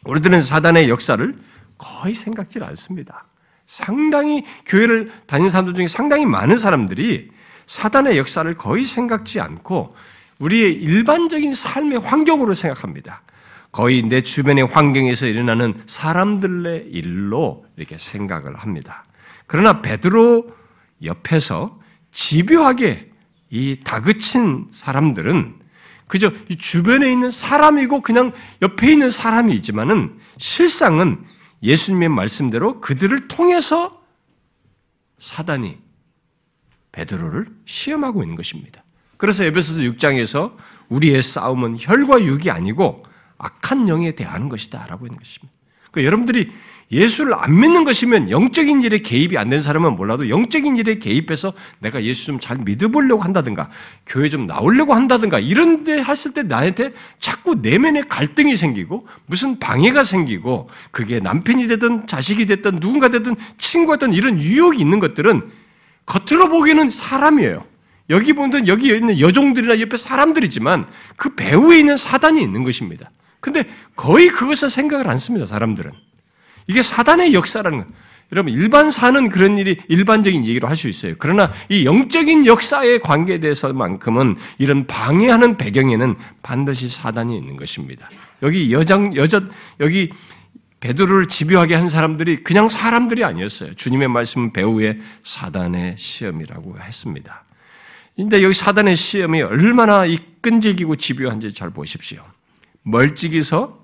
[0.04, 1.34] 우리들은 사단의 역사를
[1.78, 3.26] 거의 생각지 않습니다.
[3.66, 7.32] 상당히 교회를 다니는 사람들 중에 상당히 많은 사람들이
[7.66, 9.96] 사단의 역사를 거의 생각지 않고
[10.40, 13.22] 우리의 일반적인 삶의 환경으로 생각합니다.
[13.72, 19.06] 거의 내 주변의 환경에서 일어나는 사람들의 일로 이렇게 생각을 합니다.
[19.48, 20.50] 그러나 베드로
[21.04, 21.80] 옆에서
[22.12, 23.12] 집요하게
[23.50, 25.60] 이 다그친 사람들은
[26.08, 31.24] 그저 주변에 있는 사람이고 그냥 옆에 있는 사람이지만은 실상은
[31.64, 34.02] 예수님의 말씀대로 그들을 통해서
[35.20, 35.78] 사단이
[36.92, 38.84] 베드로를 시험하고 있는 것입니다.
[39.16, 40.56] 그래서 에베소서 6장에서
[40.90, 43.04] 우리의 싸움은 혈과 육이 아니고
[43.42, 45.52] 악한 영에 대한 것이다 라고 있는 것입니다.
[45.92, 46.52] 그러니까 여러분들이
[46.92, 52.04] 예수를 안 믿는 것이면 영적인 일에 개입이 안 된 사람은 몰라도 영적인 일에 개입해서 내가
[52.04, 53.70] 예수 좀 잘 믿어보려고 한다든가
[54.06, 60.04] 교회 좀 나오려고 한다든가 이런 데 했을 때 나한테 자꾸 내면에 갈등이 생기고 무슨 방해가
[60.04, 65.50] 생기고 그게 남편이 되든 자식이 됐든 누군가 되든 친구가 되든 이런 유혹이 있는 것들은
[66.06, 67.64] 겉으로 보기에는 사람이에요.
[68.10, 73.10] 여기 보면 여기 있는 여종들이나 옆에 사람들이지만 그 배후에 있는 사단이 있는 것입니다.
[73.42, 75.92] 근데 거의 그것을 생각을 안 씁니다, 사람들은.
[76.68, 77.88] 이게 사단의 역사라는 것.
[78.32, 81.16] 여러분, 일반 사는 그런 일이 일반적인 얘기로 할 수 있어요.
[81.18, 88.10] 그러나 이 영적인 역사의 관계에 대해서만큼은 이런 방해하는 배경에는 반드시 사단이 있는 것입니다.
[88.42, 89.44] 여기 여장, 여자,
[89.82, 90.12] 여기
[90.80, 93.74] 베드로를 집요하게 한 사람들이 그냥 사람들이 아니었어요.
[93.74, 97.44] 주님의 말씀은 배후에 사단의 시험이라고 했습니다.
[98.16, 102.24] 근데 여기 사단의 시험이 얼마나 이 끈질기고 집요한지 잘 보십시오.
[102.84, 103.80] 멀찍이서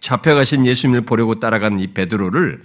[0.00, 2.62] 잡혀가신 예수님을 보려고 따라간 이 베드로를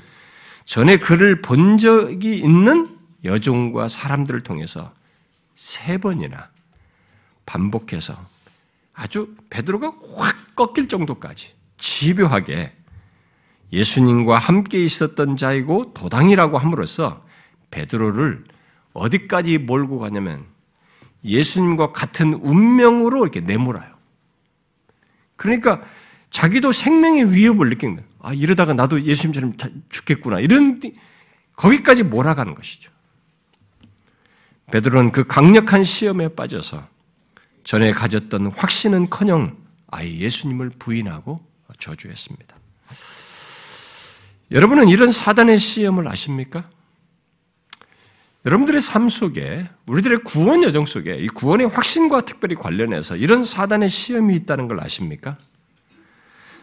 [0.65, 4.93] 전에 그를 본 적이 있는 여종과 사람들을 통해서
[5.56, 6.49] 세 번이나
[7.45, 8.17] 반복해서
[8.93, 12.73] 아주 베드로가 확 꺾일 정도까지 집요하게
[13.71, 17.25] 예수님과 함께 있었던 자이고 도당이라고 함으로써
[17.71, 18.43] 베드로를
[18.93, 20.45] 어디까지 몰고 가냐면
[21.23, 23.96] 예수님과 같은 운명으로 이렇게 내몰아요.
[25.38, 25.82] 그러니까
[26.30, 28.00] 자기도 생명의 위협을 거예요.
[28.19, 29.54] 아, 이러다가 나도 예수님처럼
[29.89, 30.41] 죽겠구나.
[30.41, 30.82] 이런,
[31.56, 32.91] 거기까지 몰아가는 것이죠.
[34.71, 36.86] 베드로는 그 강력한 시험에 빠져서
[37.63, 39.58] 전에 가졌던 확신은 커녕
[39.89, 41.39] 아예 예수님을 부인하고
[41.80, 42.56] 저주했습니다.
[44.52, 46.69] 여러분은 이런 사단의 시험을 아십니까?
[48.47, 54.38] 여러분들의 삶 속에 우리들의 구원 여정 속에 이 구원의 확신과 특별히 관련해서 이런 사단의 시험이
[54.38, 55.36] 있다는 걸 아십니까?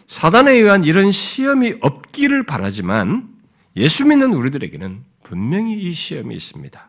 [0.07, 3.29] 사단에 의한 이런 시험이 없기를 바라지만
[3.77, 6.89] 예수 믿는 우리들에게는 분명히 이 시험이 있습니다.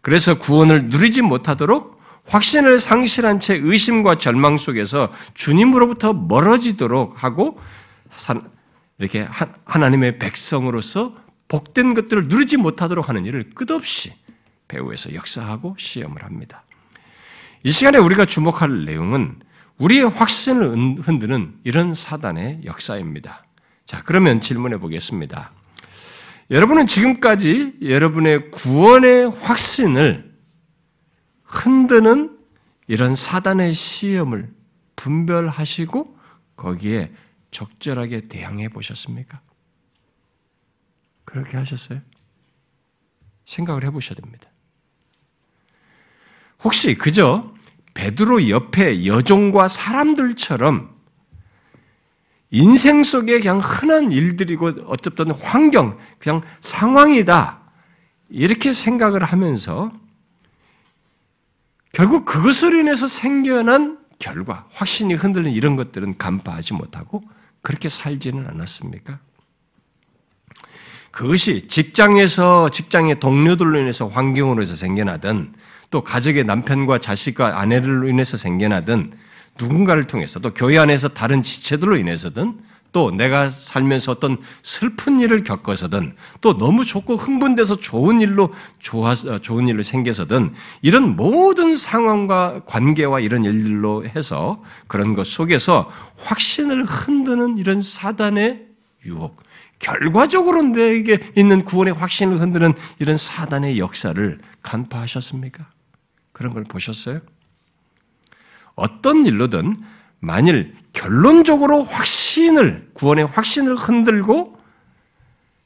[0.00, 7.58] 그래서 구원을 누리지 못하도록 확신을 상실한 채 의심과 절망 속에서 주님으로부터 멀어지도록 하고
[8.98, 9.28] 이렇게
[9.66, 11.16] 하나님의 백성으로서
[11.48, 14.21] 복된 것들을 누리지 못하도록 하는 일을 끝없이
[14.72, 16.64] 배후에서 역사하고 시험을 합니다.
[17.62, 19.40] 이 시간에 우리가 주목할 내용은
[19.78, 23.44] 우리의 확신을 흔드는 이런 사단의 역사입니다.
[23.84, 25.52] 자, 그러면 질문해 보겠습니다.
[26.50, 30.32] 여러분은 지금까지 여러분의 구원의 확신을
[31.44, 32.38] 흔드는
[32.86, 34.52] 이런 사단의 시험을
[34.96, 36.18] 분별하시고
[36.56, 37.12] 거기에
[37.50, 39.40] 적절하게 대항해 보셨습니까?
[41.24, 42.00] 그렇게 하셨어요?
[43.44, 44.51] 생각을 해 보셔야 됩니다.
[46.64, 47.52] 혹시 그저
[47.94, 50.90] 베드로 옆에 여종과 사람들처럼
[52.50, 57.60] 인생 속에 그냥 흔한 일들이고 어쨌든 환경, 그냥 상황이다.
[58.28, 59.92] 이렇게 생각을 하면서
[61.92, 67.22] 결국 그것으로 인해서 생겨난 결과, 확신이 흔들리는 이런 것들은 간파하지 못하고
[67.62, 69.18] 그렇게 살지는 않았습니까?
[71.10, 75.52] 그것이 직장에서 직장의 동료들로 인해서 환경으로 해서 생겨나든
[75.92, 79.12] 또 가족의 남편과 자식과 아내들로 인해서 생겨나든
[79.60, 82.58] 누군가를 통해서 또 교회 안에서 다른 지체들로 인해서든
[82.92, 89.68] 또 내가 살면서 어떤 슬픈 일을 겪어서든 또 너무 좋고 흥분돼서 좋은 일로 좋아 좋은
[89.68, 90.52] 일로 생겨서든
[90.82, 98.66] 이런 모든 상황과 관계와 이런 일들로 해서 그런 것 속에서 확신을 흔드는 이런 사단의
[99.04, 99.42] 유혹,
[99.78, 105.66] 결과적으로 내게 있는 구원의 확신을 흔드는 이런 사단의 역사를 간파하셨습니까?
[106.42, 107.20] 그런 걸 보셨어요?
[108.74, 109.76] 어떤 일로든
[110.18, 114.58] 만일 결론적으로 확신을, 구원의 확신을 흔들고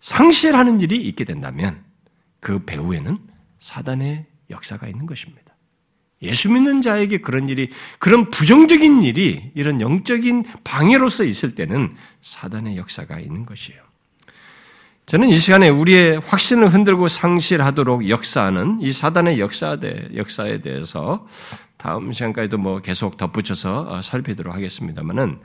[0.01, 1.83] 상실하는 일이 있게 된다면
[2.41, 3.19] 그 배후에는
[3.59, 5.43] 사단의 역사가 있는 것입니다.
[6.23, 13.19] 예수 믿는 자에게 그런 일이, 그런 부정적인 일이 이런 영적인 방해로서 있을 때는 사단의 역사가
[13.19, 13.81] 있는 것이에요.
[15.07, 21.25] 저는 이 시간에 우리의 확신을 흔들고 상실하도록 역사하는 이 사단의 역사에 대해서
[21.77, 25.39] 다음 시간까지도 뭐 계속 덧붙여서 어, 살피도록 하겠습니다만은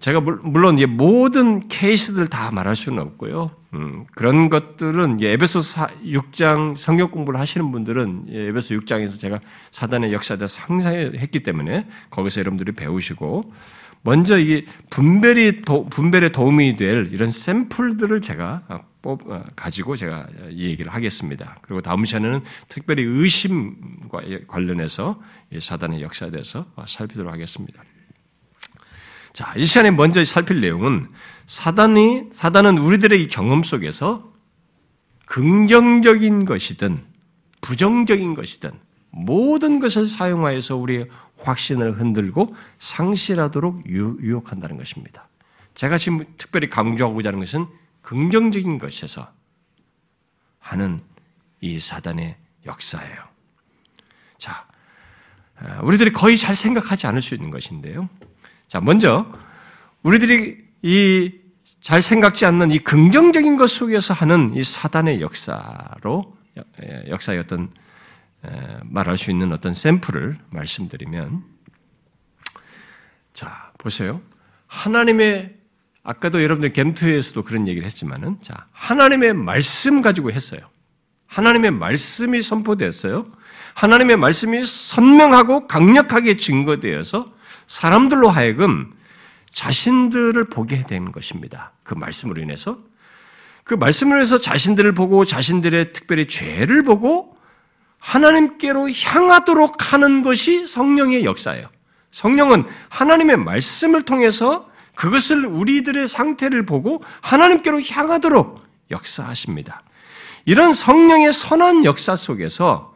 [0.00, 3.50] 제가 물론 모든 케이스들 다 말할 수는 없고요.
[3.74, 9.40] 음, 그런 것들은 에베소 6장 성경 공부를 하시는 분들은 에베소 6장에서 제가
[9.72, 13.52] 사단의 역사에 대해서 상상했기 때문에 거기서 여러분들이 배우시고
[14.06, 20.66] 먼저 이 분별이 도, 분별에 도움이 될 이런 샘플들을 제가 뽑, 어, 가지고 제가 이
[20.66, 21.58] 얘기를 하겠습니다.
[21.62, 25.20] 그리고 다음 시간에는 특별히 의심과 관련해서
[25.58, 27.82] 사단의 역사에 대해서 살피도록 하겠습니다.
[29.32, 31.08] 자, 이 시간에 먼저 살필 내용은
[31.46, 34.32] 사단이, 사단은 우리들의 경험 속에서
[35.26, 36.96] 긍정적인 것이든
[37.60, 38.70] 부정적인 것이든
[39.10, 41.08] 모든 것을 사용하여서 우리의
[41.46, 45.28] 확신을 흔들고 상실하도록 유혹한다는 것입니다.
[45.74, 47.66] 제가 지금 특별히 강조하고자 하는 것은
[48.02, 49.30] 긍정적인 것에서
[50.58, 51.00] 하는
[51.60, 53.16] 이 사단의 역사예요.
[54.38, 54.66] 자,
[55.58, 58.08] 아, 우리들이 거의 잘 생각하지 않을 수 있는 것인데요.
[58.68, 59.26] 자, 먼저
[60.02, 61.46] 우리들이 이
[61.80, 66.36] 잘 생각지 않는 이 긍정적인 것 속에서 하는 이 사단의 역사로
[67.08, 67.70] 역사의 어떤
[68.84, 71.44] 말할 수 있는 어떤 샘플을 말씀드리면
[73.34, 74.22] 자, 보세요.
[74.66, 75.54] 하나님의
[76.02, 80.60] 아까도 여러분들 겜트에서도 그런 얘기를 했지만은 자, 하나님의 말씀 가지고 했어요.
[81.26, 83.24] 하나님의 말씀이 선포됐어요.
[83.74, 87.26] 하나님의 말씀이 선명하고 강력하게 증거되어서
[87.66, 88.92] 사람들로 하여금
[89.52, 91.72] 자신들을 보게 된 것입니다.
[91.82, 92.78] 그 말씀으로 인해서
[93.64, 97.35] 그 말씀으로 해서 자신들을 보고 자신들의 특별히 죄를 보고
[98.06, 101.68] 하나님께로 향하도록 하는 것이 성령의 역사예요.
[102.12, 109.82] 성령은 하나님의 말씀을 통해서 그것을 우리들의 상태를 보고 하나님께로 향하도록 역사하십니다.
[110.44, 112.94] 이런 성령의 선한 역사 속에서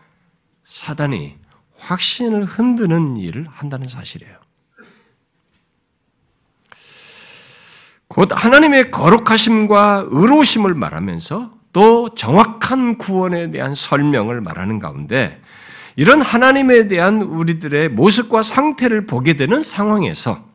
[0.64, 1.36] 사단이
[1.76, 4.36] 확신을 흔드는 일을 한다는 사실이에요.
[8.06, 15.40] 곧 하나님의 거룩하심과 의로우심을 말하면서 또 정확한 구원에 대한 설명을 말하는 가운데
[15.96, 20.50] 이런 하나님에 대한 우리들의 모습과 상태를 보게 되는 상황에서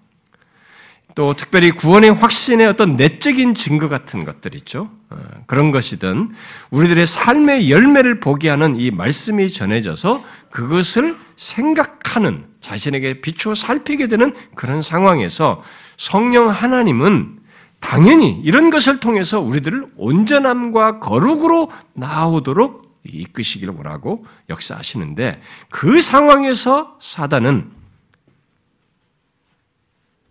[1.15, 4.89] 또 특별히 구원의 확신의 어떤 내적인 증거 같은 것들 있죠.
[5.10, 6.34] 어, 그런 것이든
[6.71, 14.82] 우리들의 삶의 열매를 보게 하는 이 말씀이 전해져서 그것을 생각하는 자신에게 비추어 살피게 되는 그런
[14.82, 15.63] 상황에서
[15.95, 17.39] 성령 하나님은
[17.79, 27.71] 당연히 이런 것을 통해서 우리들을 온전함과 거룩으로 나오도록 이끄시기를 원하고 역사하시는데 그 상황에서 사단은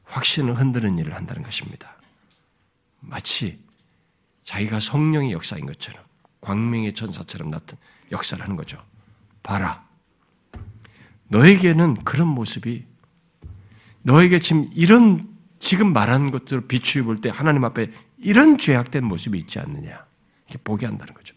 [0.05, 1.97] 확신을 흔드는 일을 한다는 것입니다.
[3.01, 3.59] 마치
[4.43, 6.03] 자기가 성령의 역사인 것처럼
[6.41, 8.83] 광명의 전사처럼 나타난 역사를 하는 거죠.
[9.43, 9.85] 봐라.
[11.29, 12.85] 너에게는 그런 모습이
[14.03, 15.34] 너에게 지금 이런
[15.65, 20.05] 지금 말하는 것들을 비추어 볼 때 하나님 앞에 이런 죄악된 모습이 있지 않느냐.
[20.47, 21.35] 이렇게 보게 한다는 거죠.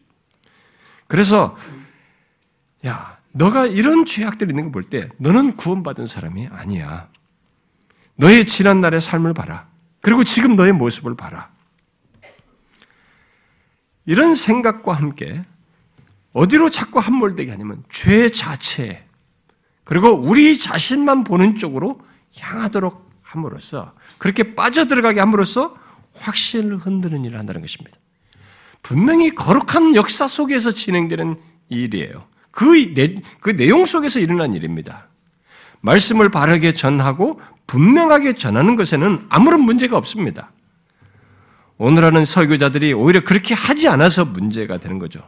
[1.08, 1.56] 그래서
[2.86, 7.08] 야, 너가 이런 죄악들이 있는 거볼때 너는 구원받은 사람이 아니야.
[8.16, 9.68] 너의 지난 날의 삶을 봐라.
[10.02, 11.50] 그리고 지금 너의 모습을 봐라.
[14.06, 15.46] 이런 생각과 함께
[16.34, 19.06] 어디로 자꾸 함몰되게 하냐면 죄 자체
[19.86, 21.96] 그리고 우리 자신만 보는 쪽으로
[22.38, 25.76] 향하도록 함으로써 그렇게 빠져들어가게 함으로써
[26.16, 27.98] 확신을 흔드는 일을 한다는 것입니다.
[28.82, 31.36] 분명히 거룩한 역사 속에서 진행되는
[31.70, 32.26] 일이에요.
[32.52, 35.08] 그, 내, 그 내용 속에서 일어난 일입니다.
[35.82, 40.52] 말씀을 바르게 전하고 분명하게 전하는 것에는 아무런 문제가 없습니다.
[41.78, 45.22] 오늘 하는 설교자들이 오히려 그렇게 하지 않아서 문제가 되는 거죠.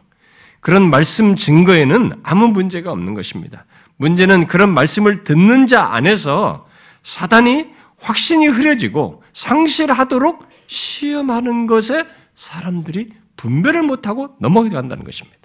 [0.59, 3.65] 그런 말씀 증거에는 아무 문제가 없는 것입니다.
[3.97, 6.67] 문제는 그런 말씀을 듣는 자 안에서
[7.03, 7.67] 사단이
[8.01, 15.37] 확신이 흐려지고 상실하도록 시험하는 것에 사람들이 분별을 못하고 넘어간다는 것입니다.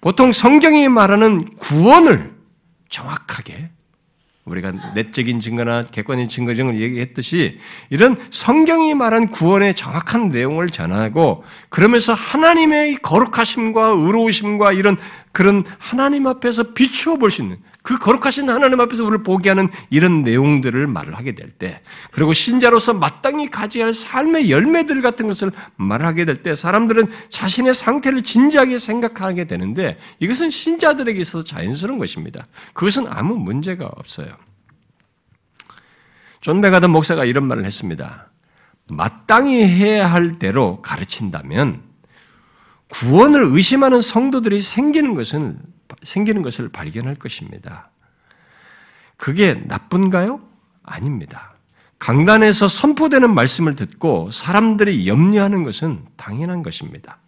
[0.00, 2.34] 보통 성경이 말하는 구원을
[2.88, 3.70] 정확하게
[4.44, 7.58] 우리가 내적인 증거나 객관적인 증거 등을 얘기했듯이
[7.90, 14.96] 이런 성경이 말한 구원의 정확한 내용을 전하고 그러면서 하나님의 거룩하심과 의로우심과 이런
[15.30, 20.22] 그런 하나님 앞에서 비추어 볼 수 있는 그 거룩하신 하나님 앞에서 우리를 보게 하는 이런
[20.22, 26.24] 내용들을 말을 하게 될 때, 그리고 신자로서 마땅히 가져야 할 삶의 열매들 같은 것을 말하게
[26.24, 32.46] 될 때, 사람들은 자신의 상태를 진지하게 생각하게 되는데, 이것은 신자들에게 있어서 자연스러운 것입니다.
[32.72, 34.28] 그것은 아무 문제가 없어요.
[36.40, 38.30] 존 맥아더 목사가 이런 말을 했습니다.
[38.90, 41.82] 마땅히 해야 할 대로 가르친다면,
[42.88, 45.58] 구원을 의심하는 성도들이 생기는 것은
[46.02, 47.90] 생기는 것을 발견할 것입니다.
[49.16, 50.40] 그게 나쁜가요?
[50.82, 51.52] 아닙니다.
[51.98, 57.18] 강단에서 선포되는 말씀을 듣고 사람들이 염려하는 것은 당연한 것입니다.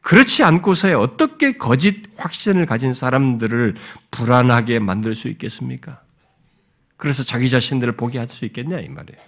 [0.00, 3.74] 그렇지 않고서야 어떻게 거짓 확신을 가진 사람들을
[4.10, 6.00] 불안하게 만들 수 있겠습니까?
[6.96, 9.20] 그래서 자기 자신들을 보게 할 수 있겠냐 이 말이에요.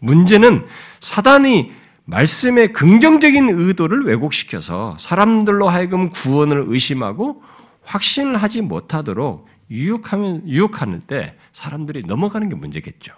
[0.00, 0.66] 문제는
[1.00, 1.72] 사단이
[2.06, 7.42] 말씀의 긍정적인 의도를 왜곡시켜서 사람들로 하여금 구원을 의심하고
[7.84, 13.14] 확신을 하지 못하도록 유혹하면, 유혹하는 때 사람들이 넘어가는 게 문제겠죠.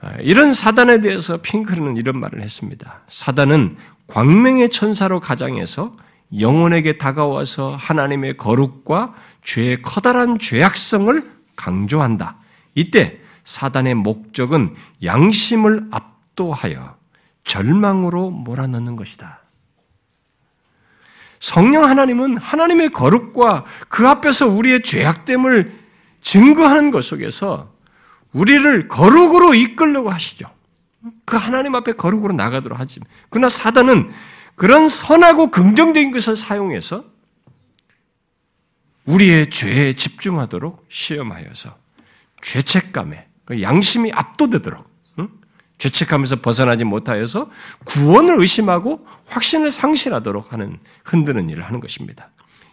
[0.00, 3.02] 아, 이런 사단에 대해서 핑크는 이런 말을 했습니다.
[3.08, 3.76] 사단은
[4.08, 5.92] 광명의 천사로 가장해서
[6.38, 12.40] 영혼에게 다가와서 하나님의 거룩과 죄의 커다란 죄악성을 강조한다.
[12.74, 16.96] 이때 사단의 목적은 양심을 압도하여
[17.44, 19.41] 절망으로 몰아넣는 것이다.
[21.42, 25.72] 성령 하나님은 하나님의 거룩과 그 앞에서 우리의 죄악됨을
[26.20, 27.74] 증거하는 것 속에서
[28.32, 30.48] 우리를 거룩으로 이끌려고 하시죠.
[31.24, 33.00] 그 하나님 앞에 거룩으로 나가도록 하지.
[33.28, 34.12] 그러나 사단은
[34.54, 37.02] 그런 선하고 긍정적인 것을 사용해서
[39.06, 41.76] 우리의 죄에 집중하도록 시험하여서
[42.40, 44.88] 죄책감에 그 양심이 압도되도록
[45.78, 47.50] 죄책하면서 벗어나지 못하여서
[47.84, 52.30] 구원을 의심하고 확신을 상실하도록 하는 흔드는 일을 하는 것입니다.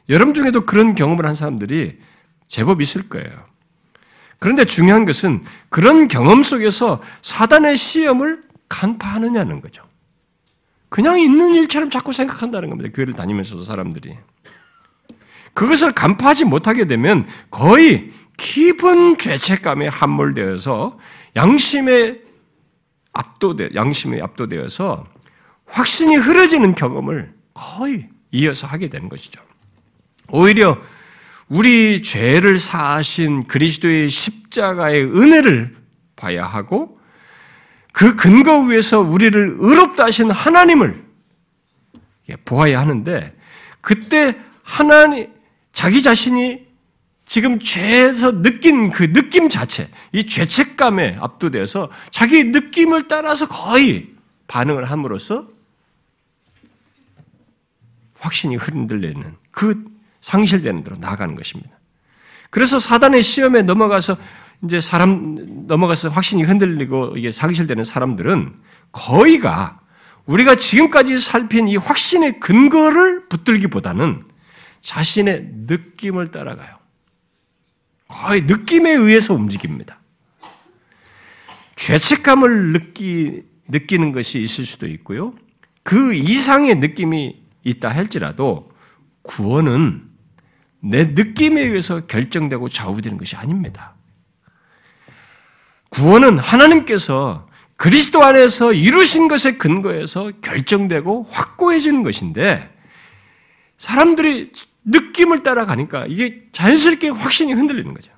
[0.10, 2.00] 여러분 중에도 그런 경험을 한 사람들이
[2.48, 3.30] 제법 있을 거예요.
[4.40, 9.84] 그런데 중요한 것은 그런 경험 속에서 사단의 시험을 간파하느냐는 거죠.
[10.88, 12.90] 그냥 있는 일처럼 자꾸 생각한다는 겁니다.
[12.94, 14.18] 교회를 다니면서도 사람들이.
[15.54, 20.98] 그것을 간파하지 못하게 되면 거의 깊은 죄책감에 함몰되어서
[21.36, 22.29] 양심의
[23.20, 25.06] 압도돼 양심에 압도되어서
[25.66, 29.42] 확신이 흐려지는 경험을 거의 이어서 하게 되는 것이죠.
[30.30, 30.78] 오히려
[31.48, 35.76] 우리 죄를 사하신 그리스도의 십자가의 은혜를
[36.16, 37.00] 봐야 하고
[37.92, 41.04] 그 근거 위에서 우리를 의롭다 하신 하나님을
[42.46, 43.34] 보아야 하는데
[43.82, 45.34] 그때 하나님
[45.74, 46.69] 자기 자신이
[47.30, 54.10] 지금 죄에서 느낀 그 느낌 자체, 이 죄책감에 압도돼서 자기 느낌을 따라서 거의
[54.48, 55.48] 반응을 함으로써
[58.18, 59.86] 확신이 흔들리는 그
[60.22, 61.70] 상실되는 대로 나아가는 것입니다.
[62.50, 64.18] 그래서 사단의 시험에 넘어가서
[64.64, 65.36] 이제 사람
[65.68, 68.56] 넘어가서 확신이 흔들리고 이게 상실되는 사람들은
[68.92, 69.80] 거의가
[70.26, 74.24] 우리가 지금까지 살핀 이 확신의 근거를 붙들기보다는
[74.82, 76.79] 자신의 느낌을 따라가요.
[78.10, 80.00] 거의 느낌에 의해서 움직입니다.
[81.78, 85.34] 죄책감을 느끼, 느끼는 것이 있을 수도 있고요.
[85.84, 88.72] 그 이상의 느낌이 있다 할지라도
[89.22, 90.10] 구원은
[90.82, 93.96] 내 느낌에 의해서 결정되고 좌우되는 것이 아닙니다.
[95.90, 102.70] 구원은 하나님께서 그리스도 안에서 이루신 것에 근거해서 결정되고 확고해지는 것인데
[103.78, 104.52] 사람들이
[104.90, 108.12] 느낌을 따라가니까 이게 자연스럽게 확신이 흔들리는 거죠.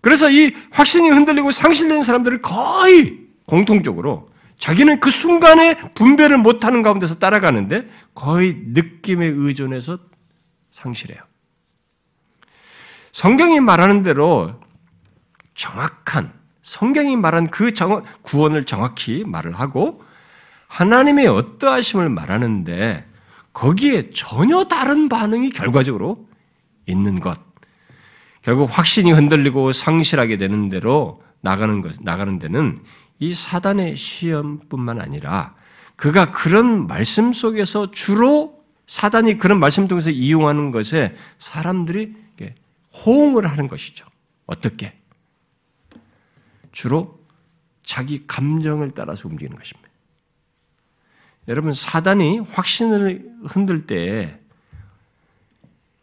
[0.00, 7.88] 그래서 이 확신이 흔들리고 상실되는 사람들을 거의 공통적으로 자기는 그 순간에 분별을 못하는 가운데서 따라가는데
[8.14, 9.98] 거의 느낌에 의존해서
[10.70, 11.20] 상실해요.
[13.12, 14.54] 성경이 말하는 대로
[15.54, 16.32] 정확한
[16.62, 17.72] 성경이 말한 그
[18.22, 20.02] 구원을 정확히 말을 하고
[20.68, 23.04] 하나님의 어떠하심을 말하는데
[23.52, 26.28] 거기에 전혀 다른 반응이 결과적으로
[26.86, 27.38] 있는 것.
[28.42, 32.82] 결국 확신이 흔들리고 상실하게 되는 대로 나가는 것, 나가는 데는
[33.18, 35.54] 이 사단의 시험뿐만 아니라
[35.96, 42.22] 그가 그런 말씀 속에서 주로 사단이 그런 말씀 통해서 이용하는 것에 사람들이
[42.92, 44.06] 호응을 하는 것이죠.
[44.46, 44.98] 어떻게?
[46.72, 47.20] 주로
[47.82, 49.81] 자기 감정을 따라서 움직이는 것입니다.
[51.48, 54.38] 여러분, 사단이 확신을 흔들 때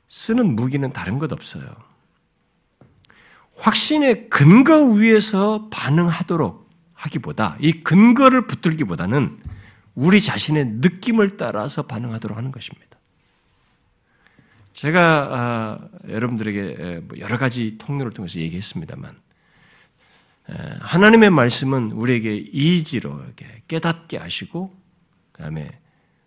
[0.08, 1.64] 쓰는 무기는 다른 것 없어요.
[3.56, 9.40] 확신의 근거 위에서 반응하도록 하기보다 이 근거를 붙들기보다는
[9.96, 12.98] 우리 자신의 느낌을 따라서 반응하도록 하는 것입니다.
[14.74, 19.14] 제가 아, 여러분들에게 뭐 여러 가지 통로를 통해서 얘기했습니다만
[20.80, 23.22] 하나님의 말씀은 우리에게 이지로
[23.68, 24.79] 깨닫게 하시고
[25.40, 25.72] 그다음에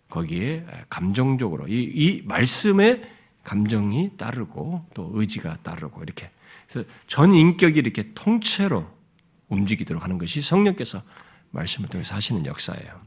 [0.09, 3.01] 거기에 감정적으로 이, 이 말씀에
[3.43, 6.29] 감정이 따르고 또 의지가 따르고 이렇게
[6.67, 8.87] 그래서 전 인격이 이렇게 통째로
[9.49, 11.03] 움직이도록 하는 것이 성령께서
[11.51, 13.01] 말씀을 통해서 하시는 역사예요.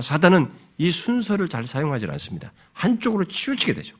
[0.00, 2.52] 사단은 이 순서를 잘 사용하지 않습니다.
[2.72, 3.96] 한쪽으로 치우치게 되죠.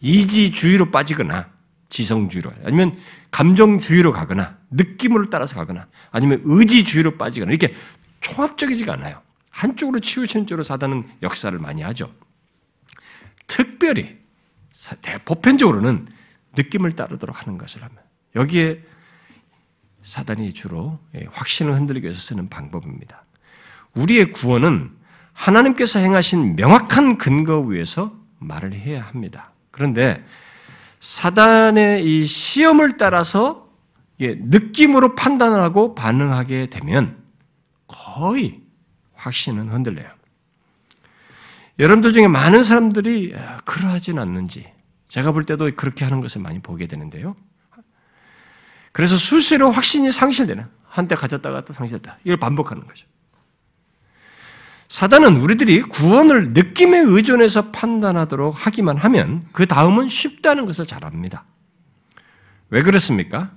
[0.00, 1.50] 이지주의로 빠지거나
[1.88, 2.98] 지성주의로 아니면
[3.30, 7.74] 감정주의로 가거나 느낌으로 따라서 가거나 아니면 의지주의로 빠지거나 이렇게
[8.20, 9.22] 총합적이지가 않아요.
[9.54, 12.12] 한쪽으로 치우치는 쪽으로 사단은 역사를 많이 하죠.
[13.46, 14.18] 특별히
[15.24, 16.08] 보편적으로는
[16.56, 17.96] 느낌을 따르도록 하는 것을 하면
[18.34, 18.80] 여기에
[20.02, 23.22] 사단이 주로 예, 확신을 흔들기 위해서 쓰는 방법입니다.
[23.94, 24.90] 우리의 구원은
[25.32, 29.52] 하나님께서 행하신 명확한 근거 위에서 말을 해야 합니다.
[29.70, 30.22] 그런데
[30.98, 33.68] 사단의 이 시험을 따라서
[34.18, 37.22] 느낌으로 판단을 하고 반응하게 되면
[37.86, 38.63] 거의
[39.24, 40.08] 확신은 흔들려요.
[41.78, 44.70] 여러분들 중에 많은 사람들이 그러하진 않는지
[45.08, 47.34] 제가 볼 때도 그렇게 하는 것을 많이 보게 되는데요.
[48.92, 52.18] 그래서 수시로 확신이 상실되는 한때 가졌다가 또 상실했다.
[52.24, 53.06] 이걸 반복하는 거죠.
[54.88, 61.44] 사단은 우리들이 구원을 느낌에 의존해서 판단하도록 하기만 하면 그 다음은 쉽다는 것을 잘 압니다.
[62.70, 63.50] 왜 그렇습니까?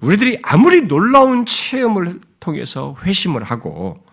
[0.00, 4.04] 우리들이 아무리 놀라운 체험을 통해서 회심을 하고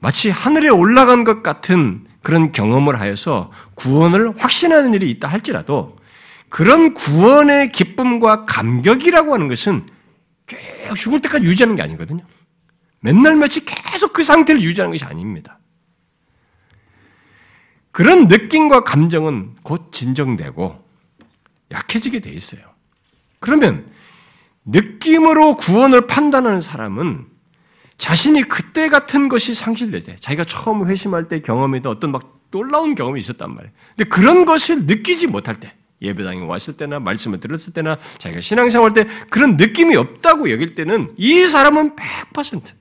[0.00, 5.96] 마치 하늘에 올라간 것 같은 그런 경험을 하여서 구원을 확신하는 일이 있다 할지라도
[6.48, 9.86] 그런 구원의 기쁨과 감격이라고 하는 것은
[10.46, 10.58] 쭉
[10.96, 12.24] 죽을 때까지 유지하는 게 아니거든요.
[13.00, 15.58] 맨날 며칠 계속 그 상태를 유지하는 것이 아닙니다.
[17.90, 20.84] 그런 느낌과 감정은 곧 진정되고
[21.72, 22.62] 약해지게 돼 있어요.
[23.40, 23.90] 그러면
[24.64, 27.26] 느낌으로 구원을 판단하는 사람은
[27.98, 33.20] 자신이 그때 같은 것이 상실될 때, 자기가 처음 회심할 때 경험했던 어떤 막 놀라운 경험이
[33.20, 33.72] 있었단 말이에요.
[33.96, 39.04] 근데 그런 것을 느끼지 못할 때, 예배당에 왔을 때나 말씀을 들었을 때나 자기가 신앙생활 때
[39.30, 42.72] 그런 느낌이 없다고 여길 때는 이 사람은 100%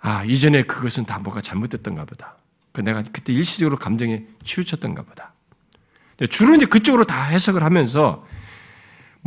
[0.00, 2.36] 아, 이전에 그것은 다 뭐가 잘못됐던가 보다.
[2.72, 5.32] 그 내가 그때 일시적으로 감정에 치우쳤던가 보다.
[6.30, 8.24] 주로 이제 그쪽으로 다 해석을 하면서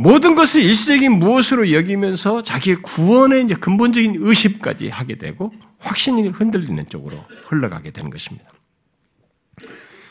[0.00, 7.22] 모든 것을 일시적인 무엇으로 여기면서 자기의 구원의 이제 근본적인 의식까지 하게 되고 확신이 흔들리는 쪽으로
[7.44, 8.48] 흘러가게 되는 것입니다.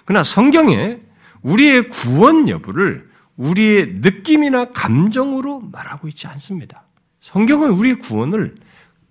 [0.05, 0.99] 그러나 성경에
[1.41, 6.83] 우리의 구원 여부를 우리의 느낌이나 감정으로 말하고 있지 않습니다.
[7.19, 8.57] 성경은 우리의 구원을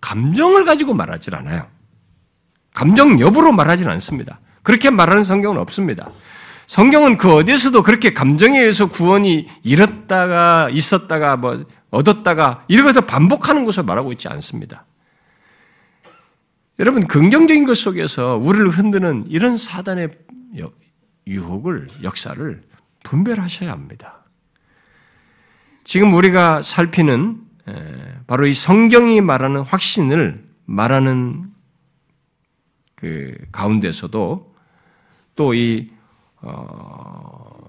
[0.01, 1.67] 감정을 가지고 말하지 않아요.
[2.73, 4.39] 감정 여부로 말하지는 않습니다.
[4.63, 6.13] 그렇게 말하는 성경은 없습니다.
[6.69, 14.13] 성경은 그 어디에서도 그렇게 감정에 의해서 구원이 잃었다가 있었다가 뭐 얻었다가 것을 반복하는 것을 말하고
[14.13, 14.85] 있지 않습니다.
[16.79, 20.11] 여러분 긍정적인 것 속에서 우리를 흔드는 이런 사단의
[21.27, 22.63] 유혹을 역사를
[23.03, 24.23] 분별하셔야 합니다.
[25.85, 27.41] 지금 우리가 살피는
[28.27, 31.51] 바로 이 성경이 말하는 확신을 말하는
[32.95, 34.55] 그 가운데서도
[35.35, 35.97] 또이
[36.43, 37.69] 어,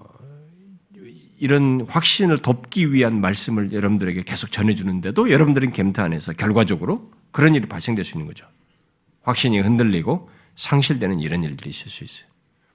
[1.38, 8.16] 이런 확신을 돕기 위한 말씀을 여러분들에게 계속 전해주는데도 여러분들은 안에서 결과적으로 그런 일이 발생될 수
[8.16, 8.46] 있는 거죠.
[9.22, 12.28] 확신이 흔들리고 상실되는 이런 일들이 있을 수 있어요.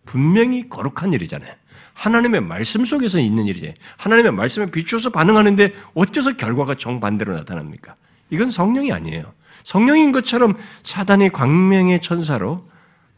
[0.05, 1.53] 분명히 거룩한 일이잖아요.
[1.93, 3.73] 하나님의 말씀 속에서 있는 일이지.
[3.97, 7.95] 하나님의 말씀에 비추어서 반응하는데 어째서 결과가 정반대로 나타납니까?
[8.29, 9.33] 이건 성령이 아니에요.
[9.63, 12.57] 성령인 것처럼 사단이 광명의 천사로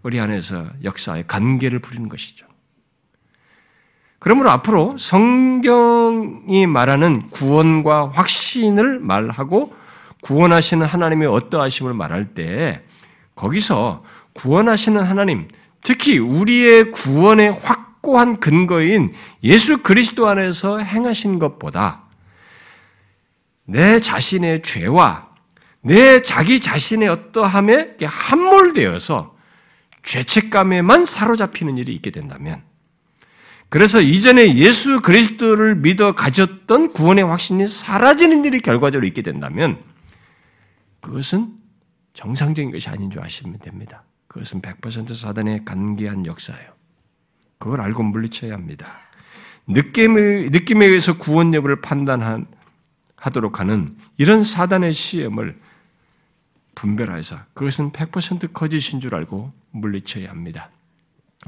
[0.04, 2.47] 우리 안에서 역사의 관계를 부리는 것이죠.
[4.20, 9.76] 그러므로 앞으로 성경이 말하는 구원과 확신을 말하고
[10.22, 12.84] 구원하시는 하나님의 어떠하심을 말할 때
[13.36, 14.04] 거기서
[14.34, 15.48] 구원하시는 하나님,
[15.84, 19.14] 특히 우리의 구원의 확고한 근거인
[19.44, 22.04] 예수 그리스도 안에서 행하신 것보다
[23.66, 25.26] 내 자신의 죄와
[25.82, 29.36] 내 자기 자신의 어떠함에 함몰되어서
[30.04, 32.67] 죄책감에만 사로잡히는 일이 있게 된다면
[33.70, 39.84] 그래서 이전에 예수 그리스도를 믿어 가졌던 구원의 확신이 사라지는 일이 결과적으로 있게 된다면
[41.02, 41.54] 그것은
[42.14, 44.04] 정상적인 것이 아닌 줄 아시면 됩니다.
[44.28, 46.72] 그것은 100% 사단의 간계한 역사예요.
[47.60, 48.88] 그걸 알고 물리쳐야 합니다.
[49.68, 55.60] 느낌에, 느낌에 의해서 구원 여부를 판단하도록 하는 이런 사단의 시험을
[56.76, 60.70] 분별하여서 그것은 100% 거짓인 줄 알고 물리쳐야 합니다.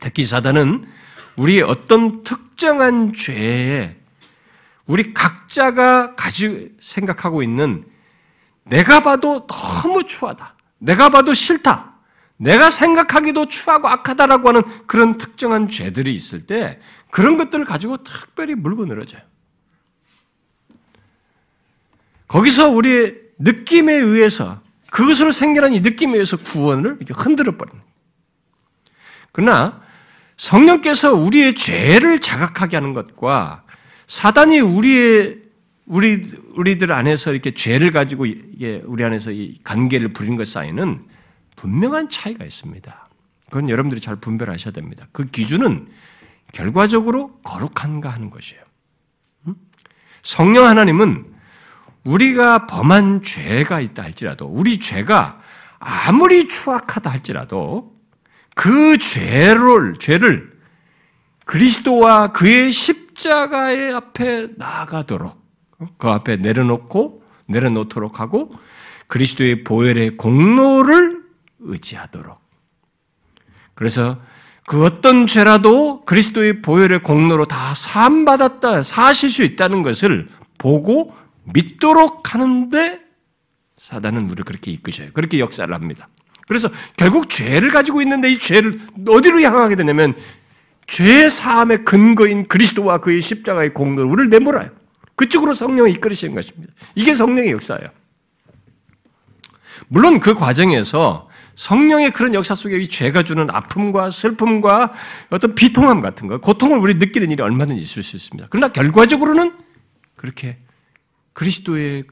[0.01, 0.85] 특히 사단은
[1.39, 3.95] 우리의 어떤 특정한 죄에
[4.85, 7.85] 우리 각자가 가지 생각하고 있는
[8.65, 10.55] 내가 봐도 너무 추하다.
[10.79, 11.93] 내가 봐도 싫다.
[12.37, 16.79] 내가 생각하기도 추하고 악하다라고 하는 그런 특정한 죄들이 있을 때
[17.09, 19.21] 그런 것들을 가지고 특별히 물고 늘어져요.
[22.27, 24.61] 거기서 우리의 느낌에 의해서
[24.91, 27.85] 그것으로 생겨난 이 느낌에 의해서 구원을 이렇게 흔들어 버립니다.
[29.31, 29.88] 그러나
[30.39, 33.63] 성령께서 우리의 죄를 자각하게 하는 것과
[34.07, 35.37] 사단이 우리의
[35.85, 36.21] 우리
[36.55, 41.05] 우리들 안에서 이렇게 죄를 가지고 이게 우리 안에서 이 관계를 부리는 것 사이는
[41.57, 43.09] 분명한 차이가 있습니다.
[43.47, 45.07] 그건 여러분들이 잘 분별하셔야 됩니다.
[45.11, 45.89] 그 기준은
[46.53, 48.63] 결과적으로 거룩한가 하는 것이에요.
[50.23, 51.25] 성령 하나님은
[52.05, 55.35] 우리가 범한 죄가 있다 할지라도 우리 죄가
[55.79, 57.98] 아무리 추악하다 할지라도
[58.59, 60.49] 그 죄를 죄를
[61.45, 65.41] 그리스도와 그의 십자가의 앞에 나가도록
[65.97, 68.51] 그 앞에 내려놓고 내려놓도록 하고
[69.07, 71.23] 그리스도의 보혈의 공로를
[71.59, 72.37] 의지하도록.
[73.75, 74.19] 그래서
[74.67, 82.99] 그 어떤 죄라도 그리스도의 보혈의 공로로 다 사함받았다, 사실 수 있다는 것을 보고 믿도록 하는데
[83.77, 85.11] 사단은 우리를 그렇게 이끄셔요.
[85.13, 86.09] 그렇게 역사를 합니다.
[86.49, 90.15] 그래서 결국 죄를 가지고 있는데 이 죄를 어디로 향하게 되냐면
[90.87, 94.71] 죄 사함의 근거인 그리스도와 그의 십자가의 공로를 우리를 내몰아요.
[95.15, 96.73] 그쪽으로 성령이 이끌으시는 것입니다.
[96.95, 97.89] 이게 성령의 역사예요.
[99.89, 104.93] 물론 그 과정에서 성령의 그런 역사 속에 이 죄가 주는 아픔과 슬픔과
[105.29, 108.47] 어떤 비통함 같은 거, 고통을 우리 느끼는 일이 얼마든지 있을 수 있습니다.
[108.49, 109.53] 그러나 결과적으로는
[110.15, 110.57] 그렇게
[111.33, 112.05] 그리스도의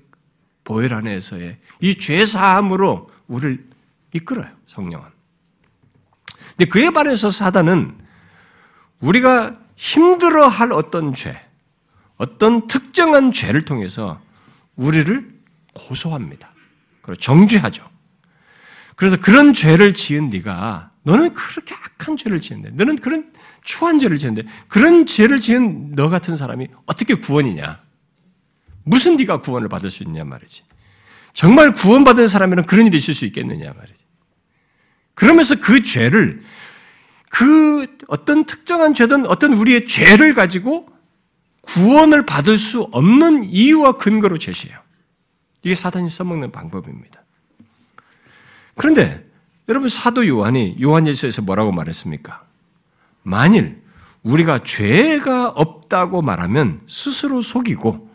[0.64, 3.66] 보혈 안에서의 이 죄 사함으로 우리를
[4.14, 5.08] 이끌어요, 성령은.
[6.58, 7.98] 근데 그에 반해서 사단은
[9.00, 11.40] 우리가 힘들어 할 어떤 죄,
[12.18, 14.20] 어떤 특정한 죄를 통해서
[14.76, 15.38] 우리를
[15.74, 16.52] 고소합니다.
[17.02, 17.88] 그리고 정죄하죠.
[18.96, 23.32] 그래서 그런 죄를 지은 네가 너는 그렇게 악한 죄를 지은데 너는 그런
[23.62, 27.80] 추한 죄를 지은데 그런 죄를 지은 너 같은 사람이 어떻게 구원이냐?
[28.84, 30.64] 무슨 네가 구원을 받을 수 있냐 말이지.
[31.38, 34.06] 정말 구원받은 사람이면 그런 일이 있을 수 있겠느냐 말이지.
[35.14, 36.42] 그러면서 그 죄를
[37.30, 40.90] 그 어떤 특정한 죄든 어떤 우리의 죄를 가지고
[41.62, 44.80] 구원을 받을 수 없는 이유와 근거로 제시해요.
[45.62, 47.22] 이게 사단이 써먹는 방법입니다.
[48.74, 49.24] 그런데
[49.70, 52.40] 여러분 사도 요한이 요한일서에서 뭐라고 말했습니까?
[53.22, 53.84] 만일
[54.24, 58.07] 우리가 죄가 없다고 말하면 스스로 속이고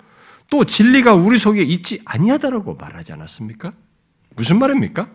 [0.53, 3.71] 또 진리가 우리 속에 있지 아니하다라고 말하지 않았습니까?
[4.37, 5.07] 무슨 말입니까?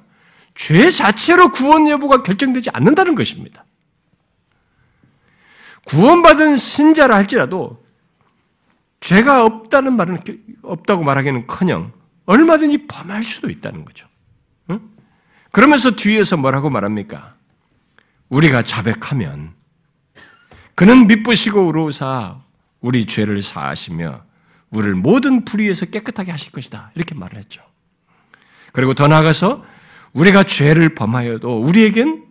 [0.55, 3.63] 죄 자체로 구원 여부가 결정되지 않는다는 것입니다.
[5.85, 7.85] 구원받은 신자라 할지라도
[8.99, 10.17] 죄가 없다는 말은
[10.63, 11.91] 없다고 말하기는커녕
[12.25, 14.07] 얼마든지 범할 수도 있다는 거죠.
[14.71, 14.79] 응?
[15.51, 17.35] 그러면서 뒤에서 뭐라고 말합니까?
[18.29, 19.53] 우리가 자백하면
[20.73, 22.41] 그는 미쁘시고 우로사
[22.81, 24.25] 우리 죄를 사하시며
[24.69, 26.91] 우리를 모든 불의에서 깨끗하게 하실 것이다.
[26.95, 27.61] 이렇게 말을 했죠.
[28.73, 29.65] 그리고 더 나아가서
[30.13, 32.25] 우리가 죄를 범하여도 우리에겐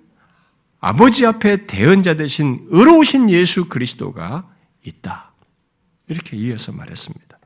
[0.80, 4.48] 아버지 앞에 대언자 되신 의로우신 예수 그리스도가
[4.84, 5.32] 있다.
[6.08, 7.38] 이렇게 이어서 말했습니다.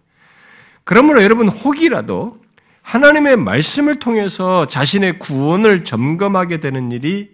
[0.85, 2.43] 그러므로 여러분 혹이라도
[2.83, 7.31] 하나님의 말씀을 통해서 자신의 구원을 점검하게 되는 일이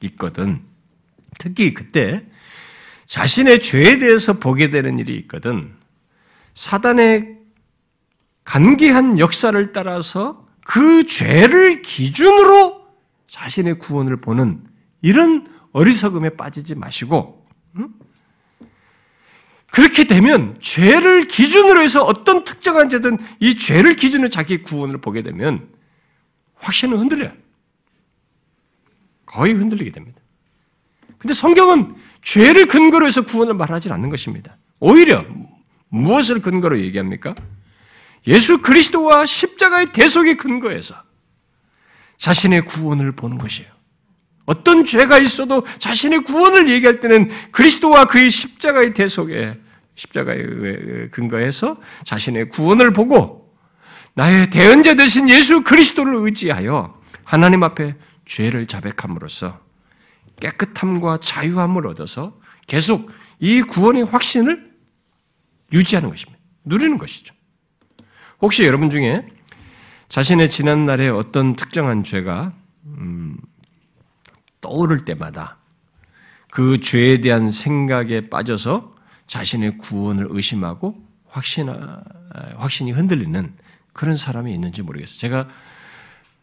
[0.00, 0.62] 있거든.
[1.38, 2.26] 특히 그때
[3.06, 5.77] 자신의 죄에 대해서 보게 되는 일이 있거든.
[6.58, 7.38] 사단의
[8.42, 12.84] 간계한 역사를 따라서 그 죄를 기준으로
[13.28, 14.64] 자신의 구원을 보는
[15.00, 17.46] 이런 어리석음에 빠지지 마시고,
[17.76, 17.90] 응?
[19.70, 25.68] 그렇게 되면 죄를 기준으로 해서 어떤 특정한 죄든 이 죄를 기준으로 자기 구원을 보게 되면
[26.56, 27.32] 확신은 흔들려요.
[29.26, 30.20] 거의 흔들리게 됩니다.
[31.18, 34.56] 근데 성경은 죄를 근거로 해서 구원을 말하지 않는 것입니다.
[34.80, 35.24] 오히려
[35.88, 37.34] 무엇을 근거로 얘기합니까?
[38.26, 40.94] 예수 그리스도와 십자가의 대속의 근거에서
[42.18, 43.70] 자신의 구원을 보는 것이에요.
[44.44, 49.58] 어떤 죄가 있어도 자신의 구원을 얘기할 때는 그리스도와 그의 십자가의 대속에
[49.94, 53.54] 십자가의 근거에서 자신의 구원을 보고
[54.14, 59.60] 나의 대언자 되신 예수 그리스도를 의지하여 하나님 앞에 죄를 자백함으로써
[60.40, 63.10] 깨끗함과 자유함을 얻어서 계속
[63.40, 64.67] 이 구원의 확신을
[65.72, 66.38] 유지하는 것입니다.
[66.64, 67.34] 누리는 것이죠.
[68.40, 69.22] 혹시 여러분 중에
[70.08, 72.50] 자신의 지난 날에 어떤 특정한 죄가
[72.86, 73.36] 음,
[74.60, 75.58] 떠오를 때마다
[76.50, 78.94] 그 죄에 대한 생각에 빠져서
[79.26, 80.96] 자신의 구원을 의심하고
[81.28, 81.68] 확신,
[82.56, 83.54] 확신이 흔들리는
[83.92, 85.18] 그런 사람이 있는지 모르겠어요.
[85.18, 85.48] 제가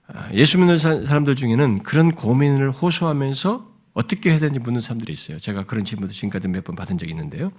[0.08, 3.64] 아, 예수 믿는 사람들 중에는 그런 고민을 호소하면서
[3.94, 5.40] 어떻게 해야 되는지 묻는 사람들이 있어요.
[5.40, 7.50] 제가 그런 질문도 지금까지 몇 번 받은 적이 있는데요.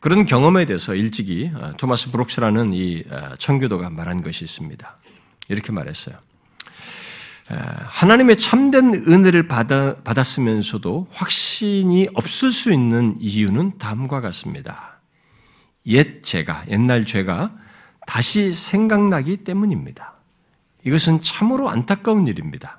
[0.00, 4.98] 그런 경험에 대해서 일찍이 아, 토마스 브록스라는 이 아, 청교도가 말한 것이 있습니다.
[5.48, 6.16] 이렇게 말했어요.
[7.48, 15.00] 하나님의 참된 은혜를 받아, 받았으면서도 확신이 없을 수 있는 이유는 다음과 같습니다.
[15.86, 17.48] 옛 죄가, 옛날 죄가
[18.06, 20.14] 다시 생각나기 때문입니다.
[20.86, 22.78] 이것은 참으로 안타까운 일입니다.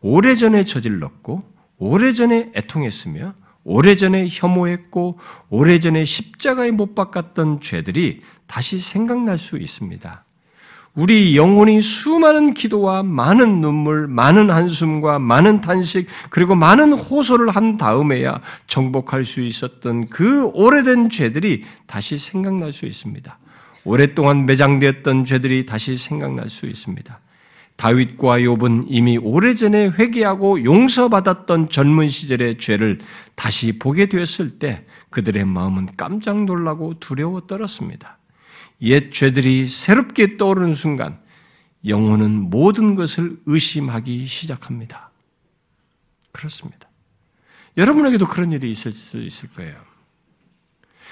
[0.00, 1.40] 오래전에 저질렀고,
[1.78, 3.34] 오래전에 애통했으며,
[3.64, 5.18] 오래전에 혐오했고,
[5.50, 10.24] 오래전에 십자가에 못 박았던 죄들이 다시 생각날 수 있습니다.
[10.94, 18.40] 우리 영혼이 수많은 기도와 많은 눈물, 많은 한숨과 많은 탄식, 그리고 많은 호소를 한 다음에야
[18.66, 23.38] 정복할 수 있었던 그 오래된 죄들이 다시 생각날 수 있습니다.
[23.84, 27.18] 오랫동안 매장되었던 죄들이 다시 생각날 수 있습니다.
[27.78, 32.98] 다윗과 욥은 이미 오래전에 회개하고 용서받았던 젊은 시절의 죄를
[33.36, 38.18] 다시 보게 되었을 때 그들의 마음은 깜짝 놀라고 두려워 떨었습니다.
[38.82, 41.20] 옛 죄들이 새롭게 떠오르는 순간
[41.86, 45.12] 영혼은 모든 것을 의심하기 시작합니다.
[46.32, 46.88] 그렇습니다.
[47.76, 49.76] 여러분에게도 그런 일이 있을 수 있을 거예요.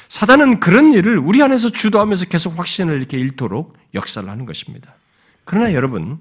[0.08, 4.96] 사단은 그런 일을 우리 안에서 주도하면서 계속 확신을 이렇게 잃도록 역사를 하는 것입니다.
[5.44, 6.18] 그러나 여러분,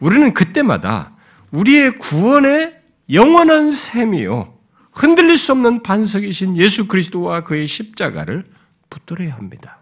[0.00, 1.12] 우리는 그때마다
[1.50, 2.76] 우리의 구원의
[3.12, 4.58] 영원한 셈이요.
[4.92, 8.44] 흔들릴 수 없는 반석이신 예수 그리스도와 그의 십자가를
[8.90, 9.78] 붙들어야 합니다.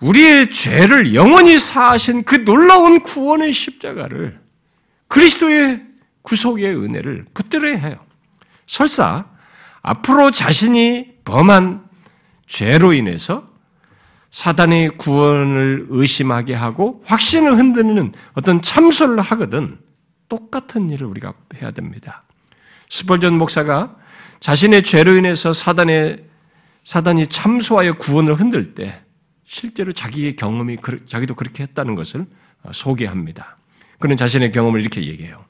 [0.00, 4.40] 우리의 죄를 영원히 사하신 그 놀라운 구원의 십자가를
[5.08, 5.82] 그리스도의
[6.22, 7.96] 구속의 은혜를 붙들어야 해요.
[8.66, 9.26] 설사
[9.82, 11.84] 앞으로 자신이 범한
[12.46, 13.53] 죄로 인해서
[14.34, 19.78] 사단의 구원을 의심하게 하고 확신을 흔드는 어떤 참소를 하거든
[20.28, 22.20] 똑같은 일을 우리가 해야 됩니다.
[22.90, 23.94] 스펄전 목사가
[24.40, 26.24] 자신의 죄로 인해서 사단의
[26.82, 29.02] 사단이 참소하여 구원을 흔들 때
[29.44, 30.78] 실제로 자기의 경험이
[31.08, 32.26] 자기도 그렇게 했다는 것을
[32.64, 33.56] 어, 소개합니다.
[34.00, 35.44] 그는 자신의 경험을 이렇게 얘기해요.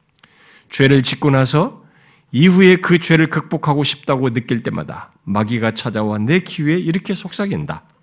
[0.68, 1.86] 죄를 짓고 나서
[2.32, 7.93] 이후에 그 죄를 극복하고 싶다고 느낄 때마다 마귀가 찾아와 내 귀에 이렇게 속삭인다.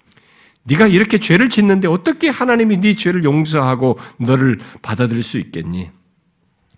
[0.63, 5.89] 네가 이렇게 죄를 짓는데 어떻게 하나님이 네 죄를 용서하고 너를 받아들일 수 있겠니?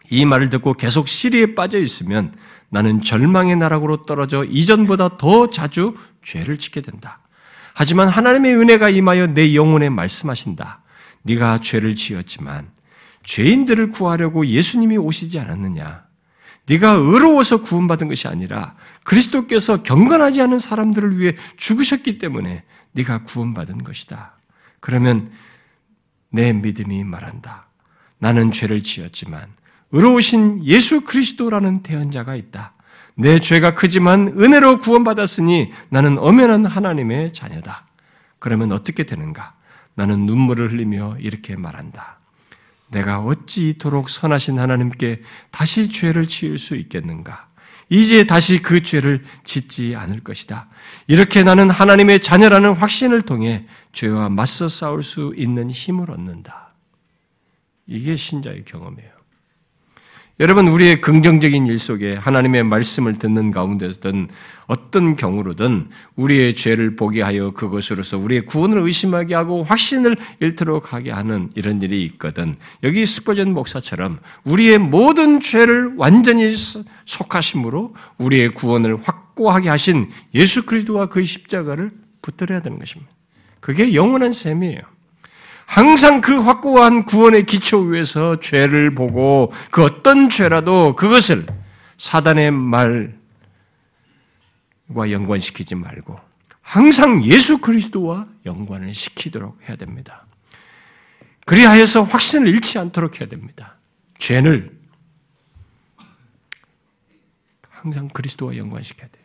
[0.10, 2.34] 이 말을 듣고 계속 시리에 빠져 있으면
[2.70, 7.20] 나는 절망의 나락으로 떨어져 이전보다 더 자주 죄를 짓게 된다.
[7.74, 10.82] 하지만 하나님의 은혜가 임하여 내 영혼에 말씀하신다.
[11.24, 12.70] 네가 죄를 지었지만
[13.24, 16.04] 죄인들을 구하려고 예수님이 오시지 않았느냐?
[16.66, 22.64] 네가 의로워서 구원받은 것이 아니라 그리스도께서 경건하지 않은 사람들을 위해 죽으셨기 때문에
[22.94, 24.34] 네가 구원받은 것이다.
[24.80, 25.32] 그러면
[26.30, 27.68] 내 믿음이 말한다.
[28.18, 29.48] 나는 죄를 지었지만
[29.92, 32.74] 의로우신 예수 그리스도라는 대언자가 있다.
[33.16, 37.86] 내 죄가 크지만 은혜로 구원받았으니 나는 엄연한 하나님의 자녀다.
[38.40, 39.54] 그러면 어떻게 되는가?
[39.96, 42.20] 나는 눈물을 흘리며 이렇게 말한다.
[42.90, 45.22] 내가 어찌 이토록 선하신 하나님께
[45.52, 47.48] 다시 죄를 지을 수 있겠는가?
[47.94, 50.68] 이제 다시 그 죄를 짓지 않을 것이다.
[51.06, 56.72] 이렇게 나는 하나님의 자녀라는 확신을 통해 죄와 맞서 싸울 수 있는 힘을 얻는다.
[57.86, 59.12] 이게 신자의 경험이에요.
[60.40, 64.30] 여러분, 우리의 긍정적인 일 속에 하나님의 말씀을 듣는 가운데서든
[64.66, 71.52] 어떤 경우로든 우리의 죄를 보게 하여 그것으로서 우리의 구원을 의심하게 하고 확신을 잃도록 하게 하는
[71.54, 72.56] 이런 일이 있거든.
[72.82, 76.56] 여기 스퍼전 목사처럼 우리의 모든 죄를 완전히
[77.06, 81.92] 속하심으로 우리의 구원을 확고하게 하신 예수 그리스도와 그의 십자가를
[82.24, 83.12] 붙들어야 되는 것입니다.
[83.60, 84.93] 그게 영원한 셈이에요.
[85.66, 91.46] 항상 그 확고한 구원의 기초 위에서 죄를 보고 그 어떤 죄라도 그것을
[91.98, 93.14] 사단의 말과
[94.90, 96.20] 연관시키지 말고
[96.62, 100.26] 항상 예수 그리스도와 연관을 시키도록 해야 됩니다.
[101.46, 103.78] 그리하여서 확신을 잃지 않도록 해야 됩니다.
[104.18, 104.78] 죄를
[107.70, 109.24] 항상 그리스도와 연관시켜야 돼요.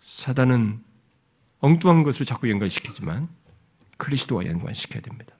[0.00, 0.82] 사단은
[1.60, 3.26] 엉뚱한 것으로 자꾸 연관시키지만
[3.96, 5.32] 그리스도와 연관시켜야 됩니다.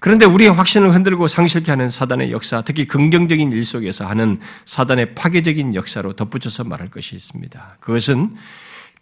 [0.00, 5.74] 그런데 우리의 확신을 흔들고 상실케 하는 사단의 역사, 특히 긍정적인 일 속에서 하는 사단의 파괴적인
[5.74, 7.78] 역사로 덧붙여서 말할 것이 있습니다.
[7.80, 8.34] 그것은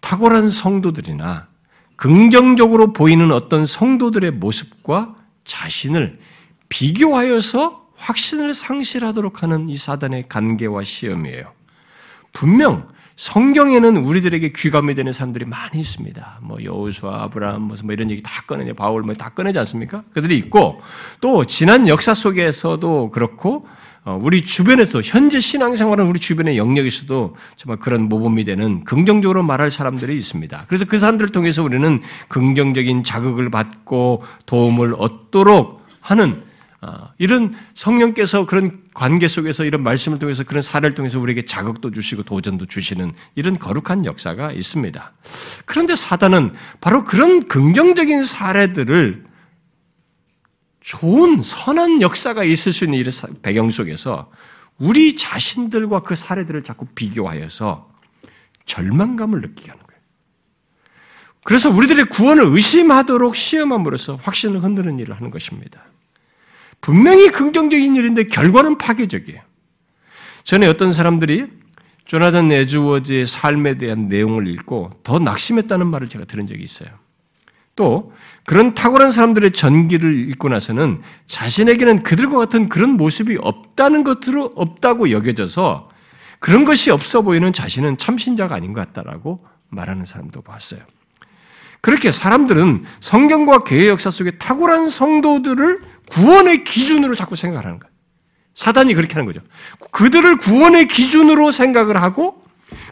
[0.01, 1.49] 탁월한 성도들이나
[1.97, 6.21] 긍정적으로 보이는 어떤 성도들의 모습과 자신을
[6.69, 11.53] 비교하여서 확신을 상실하도록 하는 이 사단의 관계와 시험이에요.
[12.33, 16.39] 분명 성경에는 우리들에게 귀감이 되는 사람들이 많이 있습니다.
[16.43, 20.03] 뭐 여호수아, 아브라함 무슨 뭐 이런 얘기 다 꺼내냐, 바울 뭐 다 꺼내지 않습니까?
[20.13, 20.81] 그들이 있고
[21.21, 23.67] 또 지난 역사 속에서도 그렇고
[24.05, 30.17] 어, 우리 주변에서 현재 신앙생활은 우리 주변의 영역에서도 정말 그런 모범이 되는 긍정적으로 말할 사람들이
[30.17, 30.65] 있습니다.
[30.67, 36.43] 그래서 그 사람들을 통해서 우리는 긍정적인 자극을 받고 도움을 얻도록 하는
[36.81, 42.25] 어, 이런 성령께서 그런 관계 속에서 이런 말씀을 통해서 그런 사례를 통해서 우리에게 자극도 주시고
[42.25, 45.13] 도전도 주시는 이런 거룩한 역사가 있습니다.
[45.65, 49.25] 그런데 사단은 바로 그런 긍정적인 사례들을
[50.81, 54.31] 좋은 선한 역사가 있을 수 있는 이런 배경 속에서
[54.79, 57.91] 우리 자신들과 그 사례들을 자꾸 비교하여서
[58.67, 60.03] 절망감을 느끼게 하는 거예요.
[61.45, 65.83] 그래서 우리들의 구원을 의심하도록 시험함으로써 확신을 흔드는 일을 하는 것입니다.
[66.83, 69.41] 분명히 긍정적인 일인데 결과는 파괴적이에요.
[70.45, 71.47] 전에 어떤 사람들이
[72.05, 76.91] 조나단 에즈워즈의 삶에 대한 내용을 읽고 더 낙심했다는 말을 제가 들은 적이 있어요.
[77.75, 78.13] 또
[78.45, 85.89] 그런 탁월한 사람들의 전기를 읽고 나서는 자신에게는 그들과 같은 그런 모습이 없다는 것으로 없다고 여겨져서
[86.39, 90.81] 그런 것이 없어 보이는 자신은 참신자가 아닌 것 같다라고 말하는 사람도 봤어요.
[91.83, 95.81] 그렇게 사람들은 성경과 교회 역사 속에 탁월한 성도들을
[96.11, 97.93] 구원의 기준으로 자꾸 생각하는 거예요.
[98.55, 99.41] 사단이 그렇게 하는 거죠.
[99.91, 102.45] 그들을 구원의 기준으로 생각을 하고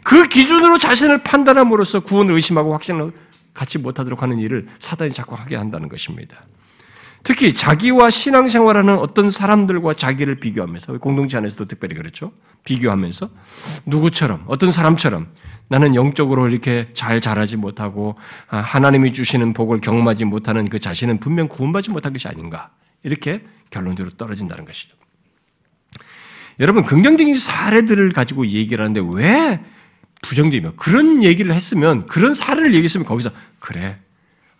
[0.03, 3.13] 그 기준으로 자신을 판단함으로써 구원을 의심하고 확신을
[3.53, 6.45] 갖지 못하도록 하는 일을 사단이 자꾸 하게 한다는 것입니다.
[7.23, 12.31] 특히 자기와 신앙생활하는 어떤 사람들과 자기를 비교하면서 공동체 안에서도 특별히 그렇죠.
[12.63, 13.29] 비교하면서
[13.85, 15.27] 누구처럼 어떤 사람처럼
[15.69, 18.15] 나는 영적으로 이렇게 잘 자라지 못하고
[18.49, 22.71] 아, 하나님이 주시는 복을 경험하지 못하는 그 자신은 분명 구원받지 못한 것이 아닌가
[23.03, 24.95] 이렇게 결론적으로 떨어진다는 것이죠.
[26.59, 29.63] 여러분 긍정적인 사례들을 가지고 얘기를 하는데 왜
[30.21, 33.97] 부정적이며 그런 얘기를 했으면 그런 사례를 얘기했으면 거기서 그래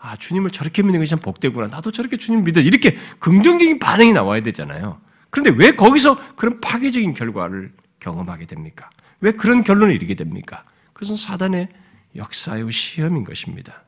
[0.01, 4.41] 아 주님을 저렇게 믿는 것이 참 복되구나 나도 저렇게 주님 믿어 이렇게 긍정적인 반응이 나와야
[4.41, 4.99] 되잖아요.
[5.29, 8.89] 그런데 왜 거기서 그런 파괴적인 결과를 경험하게 됩니까?
[9.21, 10.63] 왜 그런 결론을 이르게 됩니까?
[10.93, 11.69] 그것은 사단의
[12.15, 13.83] 역사요 시험인 것입니다.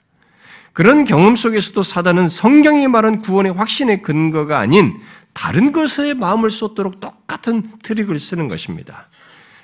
[0.71, 4.99] 그런 경험 속에서도 사단은 성경이 말한 구원의 확신의 근거가 아닌
[5.33, 9.09] 다른 것에 마음을 쏟도록 똑같은 트릭을 쓰는 것입니다.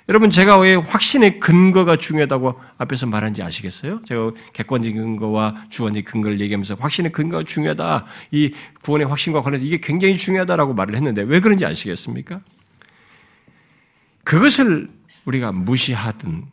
[0.09, 4.01] 여러분 제가 왜 확신의 근거가 중요하다고 앞에서 말한지 아시겠어요?
[4.05, 8.07] 제가 객관적인 근거와 주관적인 근거를 얘기하면서 확신의 근거가 중요하다.
[8.31, 8.51] 이
[8.81, 12.41] 구원의 확신과 관련해서 이게 굉장히 중요하다라고 말을 했는데 왜 그런지 아시겠습니까?
[14.23, 14.89] 그것을
[15.25, 16.43] 우리가 무시하든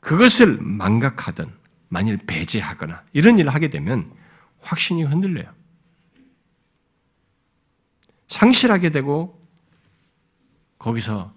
[0.00, 1.46] 그것을 망각하든
[1.88, 4.10] 만일 배제하거나 이런 일을 하게 되면
[4.60, 5.46] 확신이 흔들려요.
[8.26, 9.40] 상실하게 되고
[10.80, 11.32] 거기서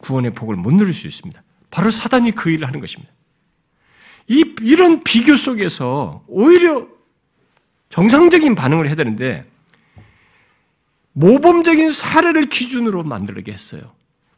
[0.00, 1.42] 구원의 복을 못 누릴 수 있습니다.
[1.70, 3.12] 바로 사단이 그 일을 하는 것입니다.
[4.26, 6.86] 이, 이런 비교 속에서 오히려
[7.88, 9.44] 정상적인 반응을 해야 되는데
[11.12, 13.92] 모범적인 사례를 기준으로 만들게 했어요.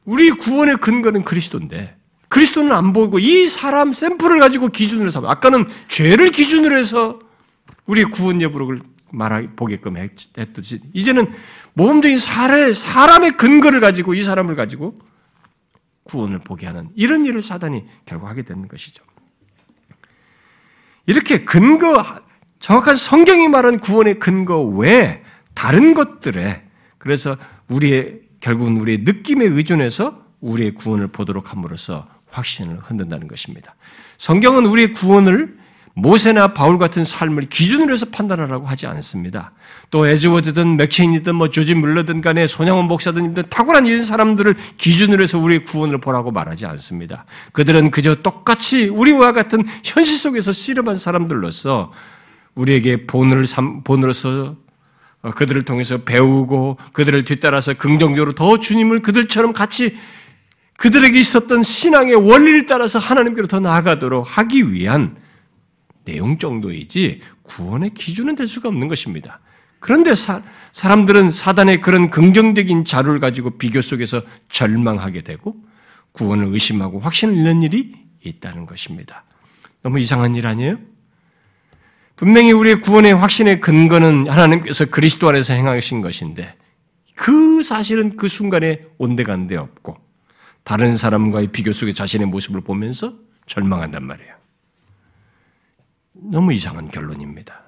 [0.04, 1.96] 우리 구원의 근거는 그리스도인데
[2.28, 5.30] 그리스도는 안 보이고 이 사람 샘플을 가지고 기준으로 삼아.
[5.30, 7.20] 아까는 죄를 기준으로 해서
[7.84, 11.30] 우리 구원 여부를 말하 보게끔 했듯이 이제는
[11.74, 14.94] 모범적인 사례 사람의 근거를 가지고 이 사람을 가지고
[16.04, 19.04] 구원을 보게 하는 이런 일을 사단이 결국 하게 되는 것이죠.
[21.06, 22.04] 이렇게 근거
[22.60, 25.22] 정확한 성경이 말한 구원의 근거 외에
[25.54, 26.64] 다른 것들에
[26.98, 27.36] 그래서
[27.68, 33.74] 우리의 결국은 우리의 느낌에 의존해서 우리의 구원을 보도록 함으로써 확신을 흔든다는 것입니다.
[34.18, 35.58] 성경은 우리의 구원을
[35.94, 39.52] 모세나 바울 같은 삶을 기준으로 해서 판단하라고 하지 않습니다.
[39.90, 45.64] 또 에즈워드든 맥체인이든 뭐 조지 물러든 간에 손양원 목사든 탁월한 이런 사람들을 기준으로 해서 우리의
[45.64, 47.26] 구원을 보라고 말하지 않습니다.
[47.52, 51.92] 그들은 그저 똑같이 우리와 같은 현실 속에서 씨름한 사람들로서
[52.54, 54.56] 우리에게 본을 삼, 본으로서
[55.22, 59.96] 어, 그들을 통해서 배우고 그들을 뒤따라서 긍정적으로 더 주님을 그들처럼 같이
[60.78, 65.16] 그들에게 있었던 신앙의 원리를 따라서 하나님께로 더 나아가도록 하기 위한
[66.04, 69.40] 내용 정도이지 구원의 기준은 될 수가 없는 것입니다.
[69.78, 70.42] 그런데 사,
[70.72, 75.56] 사람들은 사단의 그런 긍정적인 자료를 가지고 비교 속에서 절망하게 되고
[76.12, 77.92] 구원을 의심하고 확신을 잃는 일이
[78.24, 79.24] 있다는 것입니다.
[79.82, 80.78] 너무 이상한 일 아니에요?
[82.14, 86.54] 분명히 우리의 구원의 확신의 근거는 하나님께서 그리스도 안에서 행하신 것인데
[87.16, 89.96] 그 사실은 그 순간에 온데간데 없고
[90.62, 93.14] 다른 사람과의 비교 속에 자신의 모습을 보면서
[93.46, 94.41] 절망한단 말이에요.
[96.30, 97.60] 너무 이상한 결론입니다.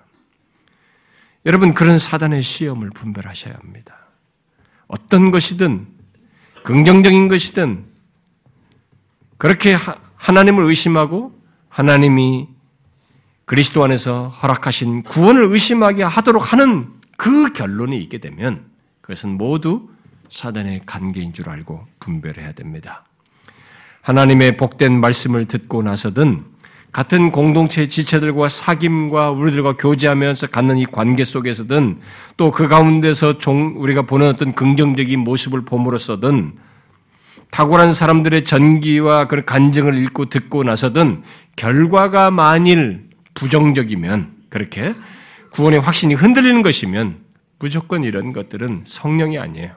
[1.47, 3.97] 여러분 그런 사단의 시험을 분별하셔야 합니다.
[4.87, 5.87] 어떤 것이든
[6.63, 7.85] 긍정적인 것이든
[9.37, 9.77] 그렇게
[10.17, 11.39] 하나님을 의심하고
[11.69, 12.49] 하나님이
[13.45, 18.65] 그리스도 안에서 허락하신 구원을 의심하게 하도록 하는 그 결론이 있게 되면
[19.03, 19.91] 그것은 모두
[20.31, 23.05] 사단의 관계인 줄 알고 분별해야 됩니다.
[24.01, 26.54] 하나님의 복된 말씀을 듣고 나서든
[26.95, 31.99] 같은 공동체 지체들과 사귐과 우리들과 교제하면서 갖는 이 관계 속에서든
[32.37, 36.53] 또 그 가운데서 종, 우리가 보는 어떤 긍정적인 모습을 봄으로써든
[37.51, 41.25] 탁월한 사람들의 전기와 그 간증을 읽고 듣고 나서든
[41.57, 44.95] 결과가 만일 부정적이면 그렇게
[45.51, 47.25] 구원의 확신이 흔들리는 것이면
[47.59, 49.75] 무조건 이런 것들은 성령이 아니에요.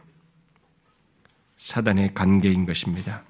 [1.57, 3.23] 사단의 관계인 것입니다.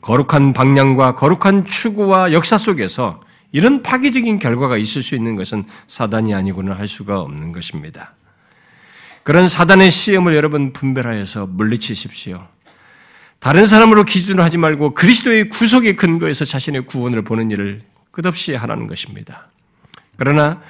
[0.00, 3.20] 거룩한 방향과 거룩한 추구와 역사 속에서
[3.52, 8.14] 이런 파괴적인 결과가 있을 수 있는 것은 사단이 아니고는 할 수가 없는 것입니다.
[9.22, 12.46] 그런 사단의 시험을 여러분 분별하여서 물리치십시오.
[13.38, 17.80] 다른 사람으로 기준을 하지 말고 그리스도의 구속의 근거에서 자신의 구원을 보는 일을
[18.10, 19.48] 끝없이 하라는 것입니다.
[20.16, 20.60] 그러나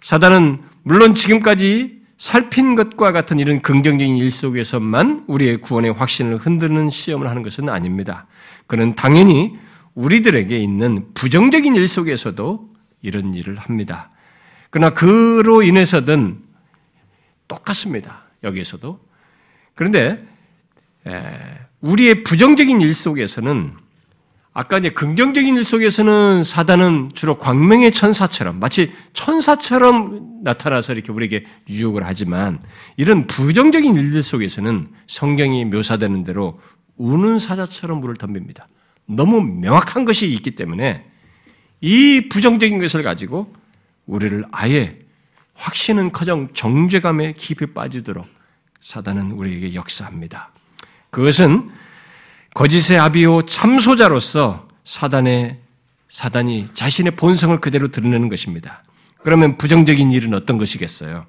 [0.00, 7.26] 사단은 물론 지금까지 살핀 것과 같은 이런 긍정적인 일 속에서만 우리의 구원의 확신을 흔드는 시험을
[7.26, 8.26] 하는 것은 아닙니다.
[8.66, 9.56] 그는 당연히
[9.94, 12.68] 우리들에게 있는 부정적인 일 속에서도
[13.00, 14.10] 이런 일을 합니다.
[14.68, 16.42] 그러나 그로 인해서든
[17.48, 18.24] 똑같습니다.
[18.44, 19.00] 여기에서도.
[19.74, 20.22] 그런데
[21.80, 23.72] 우리의 부정적인 일 속에서는
[24.60, 32.04] 아까 이제 긍정적인 일 속에서는 사단은 주로 광명의 천사처럼 마치 천사처럼 나타나서 이렇게 우리에게 유혹을
[32.04, 32.60] 하지만
[32.98, 36.60] 이런 부정적인 일들 속에서는 성경이 묘사되는 대로
[36.98, 38.64] 우는 사자처럼 물을 덤빕니다.
[39.06, 41.06] 너무 명확한 것이 있기 때문에
[41.80, 43.50] 이 부정적인 것을 가지고
[44.04, 44.98] 우리를 아예
[45.54, 48.26] 확신은 커녕 정죄감에 깊이 빠지도록
[48.82, 50.52] 사단은 우리에게 역사합니다.
[51.08, 51.70] 그것은
[52.54, 55.58] 거짓의 아비오 참소자로서 사단의
[56.08, 58.82] 사단이 자신의 본성을 그대로 드러내는 것입니다.
[59.18, 61.26] 그러면 부정적인 일은 어떤 것이겠어요?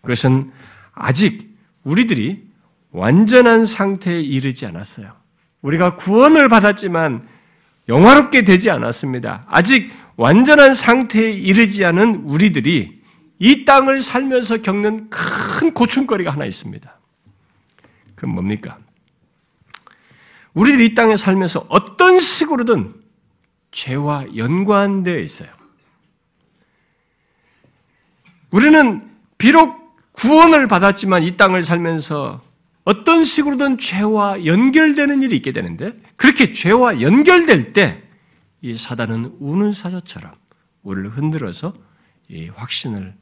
[0.00, 0.50] 그것은
[0.94, 1.54] 아직
[1.84, 2.42] 우리들이
[2.90, 5.12] 완전한 상태에 이르지 않았어요.
[5.60, 7.28] 우리가 구원을 받았지만
[7.88, 9.44] 영화롭게 되지 않았습니다.
[9.48, 13.02] 아직 완전한 상태에 이르지 않은 우리들이
[13.38, 16.96] 이 땅을 살면서 겪는 큰 고충거리가 하나 있습니다.
[18.14, 18.78] 그건 뭡니까?
[20.54, 22.94] 우리들이 이 땅에 살면서 어떤 식으로든
[23.70, 25.48] 죄와 연관되어 있어요.
[28.50, 32.42] 우리는 비록 구원을 받았지만 이 땅을 살면서
[32.84, 38.02] 어떤 식으로든 죄와 연결되는 일이 있게 되는데 그렇게 죄와 연결될 때
[38.62, 40.32] 이 사단은 우는 사자처럼
[40.82, 41.74] 우리를 흔들어서
[42.28, 43.14] 이 확신을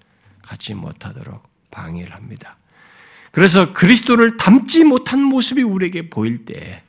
[0.43, 2.57] 갖지 못하도록 방해를 합니다.
[3.33, 6.83] 그래서 그리스도를 닮지 못한 모습이 우리에게 보일 때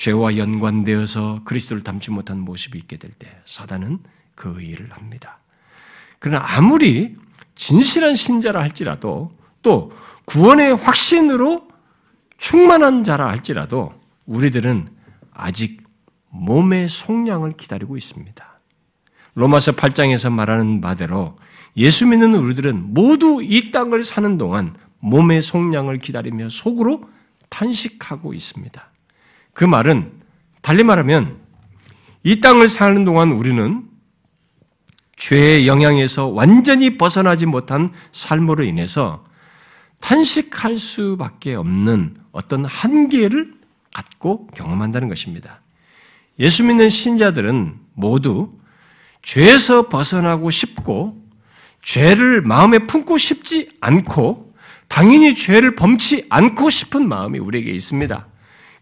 [0.00, 3.98] 죄와 연관되어서 그리스도를 닮지 못한 모습이 있게 될 때 사단은
[4.34, 5.40] 그 일을 합니다.
[6.18, 7.16] 그러나 아무리
[7.54, 9.30] 진실한 신자라 할지라도
[9.60, 9.92] 또
[10.24, 11.68] 구원의 확신으로
[12.38, 13.92] 충만한 자라 할지라도
[14.24, 14.88] 우리들은
[15.34, 15.82] 아직
[16.30, 18.60] 몸의 속량을 기다리고 있습니다.
[19.34, 21.36] 로마서 8장에서 말하는 바대로
[21.76, 27.04] 예수 믿는 우리들은 모두 이 땅을 사는 동안 몸의 속량을 기다리며 속으로
[27.50, 28.89] 탄식하고 있습니다.
[29.52, 30.12] 그 말은
[30.62, 31.38] 달리 말하면
[32.22, 33.84] 이 땅을 사는 동안 우리는
[35.16, 39.24] 죄의 영향에서 완전히 벗어나지 못한 삶으로 인해서
[40.00, 43.52] 탄식할 수밖에 없는 어떤 한계를
[43.94, 45.60] 갖고 경험한다는 것입니다.
[46.38, 48.50] 예수 믿는 신자들은 모두
[49.22, 51.22] 죄에서 벗어나고 싶고
[51.82, 54.54] 죄를 마음에 품고 싶지 않고
[54.88, 58.26] 당연히 죄를 범치 않고 싶은 마음이 우리에게 있습니다.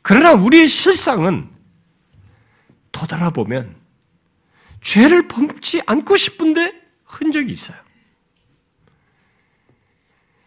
[0.09, 1.51] 그러나 우리의 실상은
[2.93, 3.77] 도달아보면
[4.81, 6.73] 죄를 범치 않고 싶은데
[7.05, 7.77] 흔적이 있어요.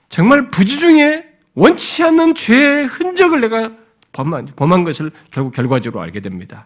[0.10, 3.70] 정말 부지 중에 원치 않는 죄의 흔적을 내가
[4.14, 6.66] 범한, 범한 것을 결국 결과적으로 알게 됩니다.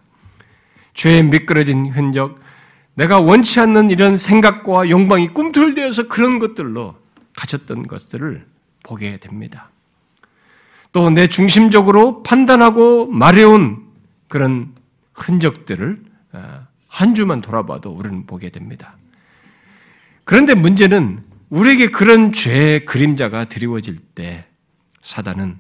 [0.94, 2.40] 죄에 미끄러진 흔적,
[2.94, 6.96] 내가 원치 않는 이런 생각과 욕망이 꿈틀대어서 그런 것들로
[7.36, 8.48] 가졌던 것들을
[8.84, 9.70] 보게 됩니다.
[10.96, 13.86] 또 내 중심적으로 판단하고 말해온
[14.30, 14.74] 그런
[15.14, 15.98] 흔적들을
[16.32, 18.96] 어, 한 주만 돌아봐도 우리는 보게 됩니다.
[20.24, 24.48] 그런데 문제는 우리에게 그런 죄의 그림자가 드리워질 때
[25.02, 25.60] 사단은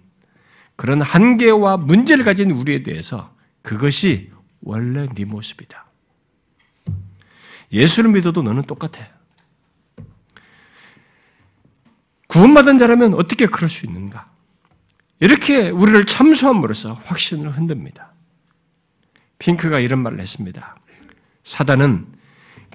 [0.77, 4.31] 그런 한계와 문제를 가진 우리에 대해서 그것이
[4.61, 5.86] 원래 네 모습이다.
[7.73, 9.05] 예수를 믿어도 너는 똑같아.
[12.27, 14.33] 구원받은 자라면 어떻게 그럴 수 있는가?
[15.26, 18.11] 이렇게 우리를 참소함으로써 확신을 흔듭니다.
[19.39, 20.76] 핑크가 이런 말을 했습니다.
[21.43, 22.05] 사단은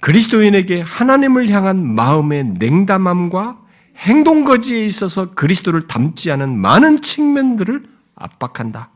[0.00, 3.60] 그리스도인에게 하나님을 향한 마음의 냉담함과
[3.98, 7.84] 행동 거지에 있어서 그리스도를 닮지 않은 많은 측면들을
[8.16, 8.90] 압박한다.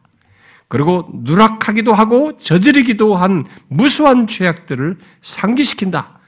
[0.67, 6.19] 그리고 누락하기도 하고 저지르기도 한 무수한 죄악들을 상기시킨다.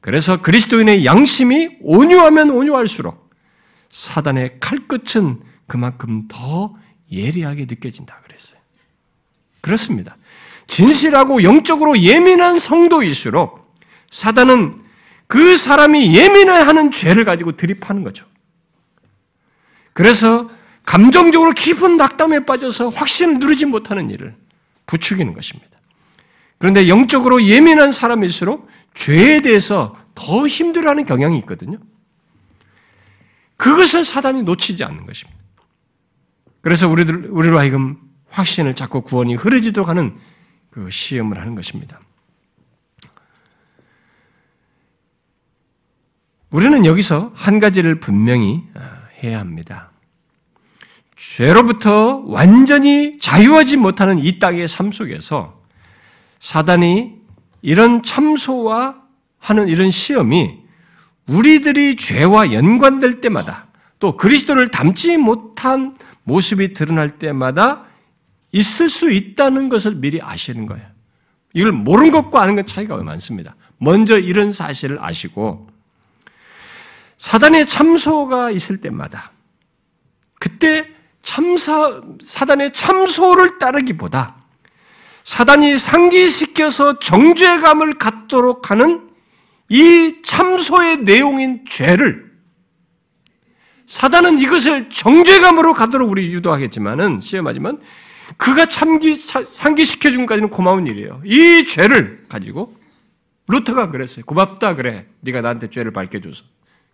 [0.00, 3.30] 그래서 그리스도인의 양심이 온유하면 온유할수록
[3.88, 6.74] 사단의 칼끝은 그만큼 더
[7.10, 8.60] 예리하게 느껴진다 그랬어요.
[9.60, 10.16] 그렇습니다.
[10.66, 13.74] 진실하고 영적으로 예민한 성도일수록
[14.10, 14.80] 사단은
[15.26, 18.26] 그 사람이 예민해하는 죄를 가지고 드립하는 거죠.
[19.92, 20.48] 그래서
[20.84, 24.34] 감정적으로 깊은 낙담에 빠져서 확신을 누리지 못하는 일을
[24.86, 25.70] 부추기는 것입니다.
[26.58, 31.78] 그런데 영적으로 예민한 사람일수록 죄에 대해서 더 힘들어하는 경향이 있거든요.
[33.56, 35.41] 그것을 사단이 놓치지 않는 것입니다.
[36.62, 37.98] 그래서 우리들, 우리로 하여금
[38.30, 40.16] 확신을 자꾸 구원이 흐르지도록 하는
[40.70, 42.00] 그 시험을 하는 것입니다.
[46.50, 49.90] 우리는 여기서 한 가지를 분명히 아, 해야 합니다.
[51.16, 55.60] 죄로부터 완전히 자유하지 못하는 이 땅의 삶 속에서
[56.40, 57.14] 사단이
[57.62, 58.96] 이런 참소와
[59.38, 60.58] 하는 이런 시험이
[61.26, 63.66] 우리들이 죄와 연관될 때마다
[63.98, 67.84] 또 그리스도를 닮지 못한 모습이 드러날 때마다
[68.52, 70.86] 있을 수 있다는 것을 미리 아시는 거예요.
[71.54, 73.54] 이걸 모르는 것과 아는 것 차이가 많습니다.
[73.78, 75.68] 먼저 이런 사실을 아시고
[77.16, 79.32] 사단의 참소가 있을 때마다
[80.38, 80.88] 그때
[81.22, 84.36] 참사 사단의 참소를 따르기보다
[85.22, 89.08] 사단이 상기시켜서 정죄감을 갖도록 하는
[89.68, 92.31] 이 참소의 내용인 죄를
[93.92, 97.78] 사단은 이것을 정죄감으로 가도록 우리 유도하겠지만은 시험하지만
[98.38, 101.20] 그가 참기 상기시켜 준까지는 고마운 일이에요.
[101.26, 102.74] 이 죄를 가지고
[103.48, 104.24] 루터가 그랬어요.
[104.24, 105.04] 고맙다 그래.
[105.20, 106.42] 네가 나한테 죄를 밝혀줘서.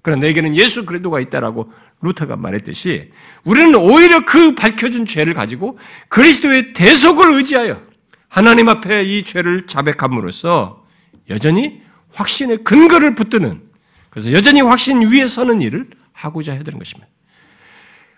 [0.02, 1.70] 그러나 내게는 예수 그리스도가 있다라고
[2.00, 3.12] 루터가 말했듯이
[3.44, 5.78] 우리는 오히려 그 밝혀준 죄를 가지고
[6.08, 7.80] 그리스도의 대속을 의지하여
[8.28, 10.84] 하나님 앞에 이 죄를 자백함으로써
[11.30, 11.80] 여전히
[12.12, 13.62] 확신의 근거를 붙드는
[14.10, 15.86] 그래서 여전히 확신 위에 서는 일을
[16.18, 17.08] 하고자 해야 되는 것입니다.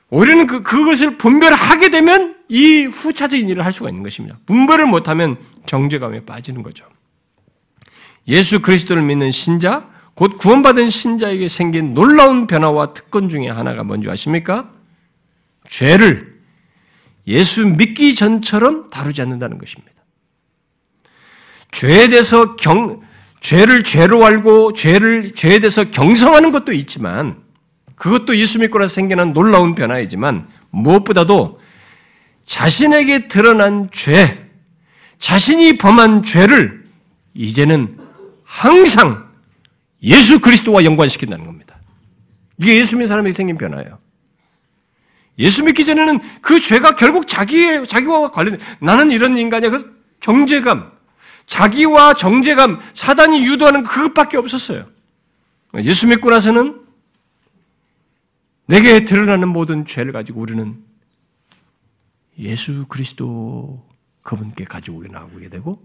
[0.09, 4.38] 우리는 그, 그것을 분별하게 되면 이 후차적인 일을 할 수가 있는 것입니다.
[4.46, 6.86] 분별을 못하면 정죄감에 빠지는 거죠.
[8.26, 14.70] 예수 그리스도를 믿는 신자, 곧 구원받은 신자에게 생긴 놀라운 변화와 특권 중에 하나가 뭔지 아십니까?
[15.68, 16.40] 죄를
[17.26, 19.92] 예수 믿기 전처럼 다루지 않는다는 것입니다.
[21.70, 23.01] 죄에 대해서 경,
[23.40, 27.49] 죄를 죄로 알고 죄를, 죄에 대해서 경성하는 것도 있지만
[28.01, 31.61] 그것도 예수 믿고 나서 생겨난 놀라운 변화이지만 무엇보다도
[32.46, 34.48] 자신에게 드러난 죄,
[35.18, 36.82] 자신이 범한 죄를
[37.34, 37.98] 이제는
[38.42, 39.28] 항상
[40.03, 41.78] 예수 그리스도와 연관시킨다는 겁니다.
[42.57, 43.98] 이게 예수 믿는 사람에게 생긴 변화예요.
[45.38, 49.70] 예수 믿기 전에는 그 죄가 결국 자기의, 자기와 관련, 나는 이런 인간이야.
[49.70, 50.90] 그 정죄감,
[51.44, 54.86] 자기와 정죄감, 사단이 유도하는 그것밖에 없었어요.
[55.84, 56.89] 예수 믿고 나서는
[58.70, 60.84] 내게 드러나는 모든 죄를 가지고 우리는
[62.38, 63.84] 예수 그리스도
[64.22, 65.84] 그분께 가지고 나오게 되고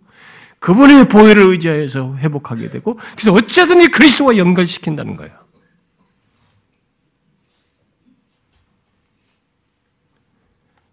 [0.59, 5.33] 그분의 보혈을 의지하여서 회복하게 되고 그래서 어쨌든지 그리스도와 연결시킨다는 거예요.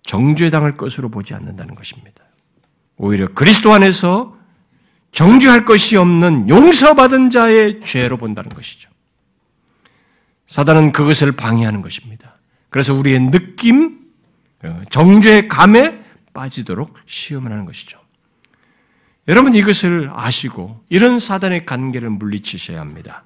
[0.04, 2.24] 정죄당할 것으로 보지 않는다는 것입니다.
[2.96, 4.38] 오히려 그리스도 안에서
[5.10, 8.91] 정죄할 것이 없는 용서받은 자의 죄로 본다는 것이죠.
[10.52, 12.36] 사단은 그것을 방해하는 것입니다.
[12.68, 14.00] 그래서 우리의 느낌,
[14.62, 17.98] 어, 정죄감에 빠지도록 시험을 하는 것이죠.
[19.28, 23.24] 여러분 이것을 아시고 이런 사단의 관계를 물리치셔야 합니다.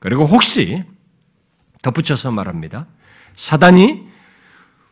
[0.00, 0.84] 그리고 혹시
[1.80, 2.86] 덧붙여서 말합니다.
[3.36, 4.06] 사단이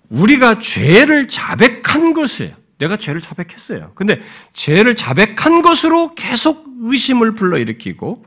[0.08, 2.56] 우리가 죄를 자백한 것이에요.
[2.78, 3.92] 내가 죄를 자백했어요.
[3.94, 4.22] 근데
[4.54, 8.24] 죄를 자백한 것으로 계속 의심을 불러일으키고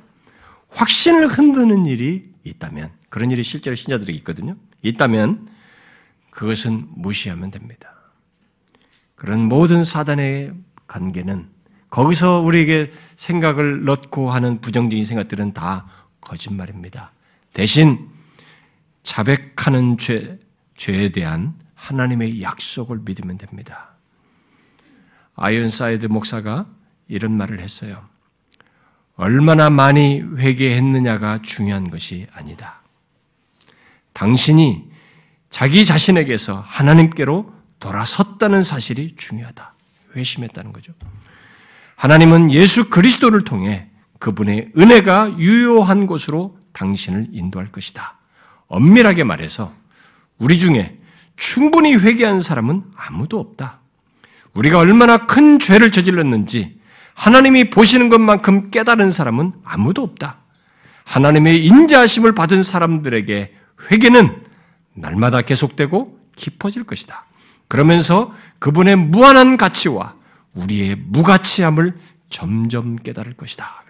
[0.70, 4.56] 확신을 흔드는 일이 있다면 그런 일이 실제로 신자들에게 있거든요.
[4.82, 5.50] 있다면
[6.32, 7.94] 그것은 무시하면 됩니다.
[9.16, 10.54] 그런 모든 사단의
[10.88, 11.48] 관계는
[11.90, 15.86] 거기서 우리에게 생각을 넣고 하는 부정적인 생각들은 다
[16.22, 17.12] 거짓말입니다.
[17.54, 18.10] 대신
[19.04, 20.40] 자백하는 죄,
[20.78, 23.94] 죄에 대한 하나님의 약속을 믿으면 됩니다.
[25.36, 26.66] 아이언사이드 목사가
[27.10, 28.08] 이런 말을 했어요.
[29.16, 32.81] 얼마나 많이 회개했느냐가 중요한 것이 아니다.
[34.14, 34.90] 당신이
[35.50, 39.74] 자기 자신에게서 하나님께로 돌아섰다는 사실이 중요하다.
[40.16, 40.94] 회심했다는 거죠.
[41.96, 43.90] 하나님은 예수 그리스도를 통해
[44.20, 48.18] 그분의 은혜가 유효한 곳으로 당신을 인도할 것이다.
[48.68, 49.74] 엄밀하게 말해서
[50.38, 51.00] 우리 중에
[51.36, 53.82] 충분히 회개한 사람은 아무도 없다.
[54.54, 56.80] 우리가 얼마나 큰 죄를 저질렀는지
[57.14, 60.40] 하나님이 보시는 것만큼 깨달은 사람은 아무도 없다.
[61.06, 63.52] 하나님의 인자하심을 받은 사람들에게
[63.90, 64.44] 회개는
[64.94, 67.26] 날마다 계속되고 깊어질 것이다.
[67.68, 70.16] 그러면서 그분의 무한한 가치와
[70.54, 71.96] 우리의 무가치함을
[72.30, 73.82] 점점 깨달을 것이다.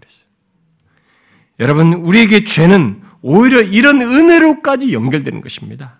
[1.61, 5.99] 여러분, 우리에게 죄는 오히려 이런 은혜로까지 연결되는 것입니다.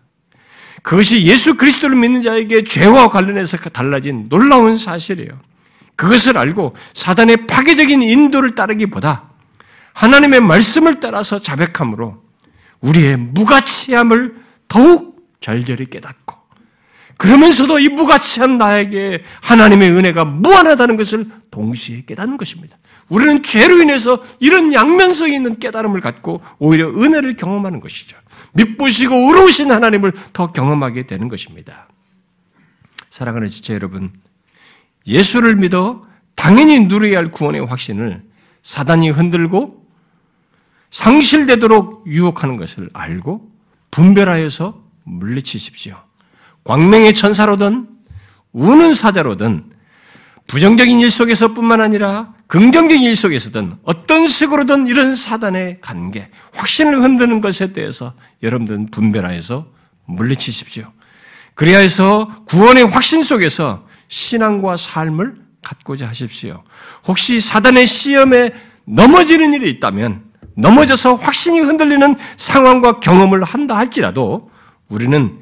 [0.81, 5.39] 그것이 예수 그리스도를 믿는 자에게 죄와 관련해서 달라진 놀라운 사실이에요.
[5.95, 9.29] 그것을 알고 사단의 파괴적인 인도를 따르기보다
[9.93, 12.23] 하나님의 말씀을 따라서 자백함으로
[12.81, 14.35] 우리의 무가치함을
[14.67, 16.41] 더욱 절절히 깨닫고
[17.17, 22.77] 그러면서도 이 무가치한 나에게 하나님의 은혜가 무한하다는 것을 동시에 깨닫는 것입니다.
[23.09, 28.17] 우리는 죄로 인해서 이런 양면성 있는 깨달음을 갖고 오히려 은혜를 경험하는 것이죠.
[28.53, 31.87] 믿부시고 의로우신 하나님을 더 경험하게 되는 것입니다.
[33.09, 34.11] 사랑하는 지체 여러분,
[35.05, 36.01] 예수를 믿어
[36.35, 38.23] 당연히 누려야 할 구원의 확신을
[38.63, 39.80] 사단이 흔들고
[40.91, 43.49] 상실되도록 유혹하는 것을 알고
[43.89, 45.95] 분별하여서 물리치십시오.
[46.63, 47.87] 광명의 천사로든
[48.53, 49.71] 우는 사자로든
[50.47, 57.71] 부정적인 일 속에서뿐만 아니라 긍정적인 일 속에서든 어떤 식으로든 이런 사단의 관계, 확신을 흔드는 것에
[57.71, 58.13] 대해서
[58.43, 59.67] 여러분들은 분별하여서
[60.05, 60.91] 물리치십시오.
[61.55, 66.63] 그래야 해서 구원의 확신 속에서 신앙과 삶을 갖고자 하십시오.
[67.07, 68.51] 혹시 사단의 시험에
[68.85, 70.30] 넘어지는 일이 있다면
[70.61, 74.51] 넘어져서 확신이 흔들리는 상황과 경험을 한다 할지라도
[74.87, 75.39] 우리는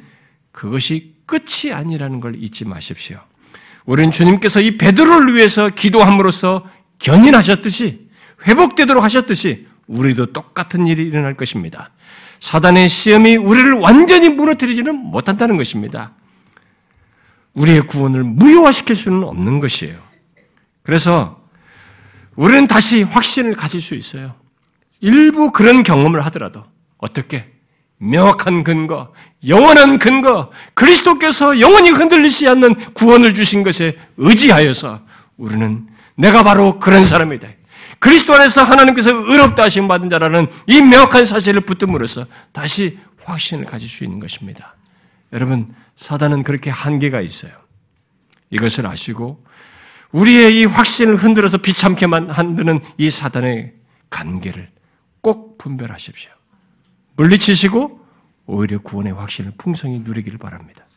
[0.51, 3.19] 그것이 끝이 아니라는 걸 잊지 마십시오.
[3.85, 6.65] 우리는 주님께서 이 베드로를 위해서 기도함으로써
[6.99, 8.09] 견인하셨듯이
[8.47, 11.91] 회복되도록 하셨듯이 우리도 똑같은 일이 일어날 것입니다.
[12.39, 16.13] 사단의 시험이 우리를 완전히 무너뜨리지는 못한다는 것입니다.
[17.53, 19.97] 우리의 구원을 무효화시킬 수는 없는 것이에요.
[20.83, 21.41] 그래서
[22.35, 24.35] 우리는 다시 확신을 가질 수 있어요.
[25.01, 26.63] 일부 그런 경험을 하더라도
[26.97, 27.45] 어떻게
[27.99, 29.13] 명확한 근거,
[29.47, 35.01] 영원한 근거, 그리스도께서 영원히 흔들리지 않는 구원을 주신 것에 의지하여서
[35.37, 37.47] 우리는 내가 바로 그런 사람이다.
[37.99, 44.05] 그리스도 안에서 하나님께서 의롭다 하심 받은 자라는 이 명확한 사실을 붙듦으로써 다시 확신을 가질 수
[44.05, 44.75] 있는 것입니다.
[45.33, 47.51] 여러분, 사단은 그렇게 한계가 있어요.
[48.49, 49.43] 이것을 아시고
[50.11, 53.73] 우리의 이 확신을 흔들어서 비참케만 한드는 이 사단의
[54.09, 54.78] 관계를 꼭
[55.59, 56.31] 분별하십시오.
[57.17, 57.99] 물리치시고
[58.47, 60.88] 오히려 구원의 확신을 풍성히 누리기를 바랍니다.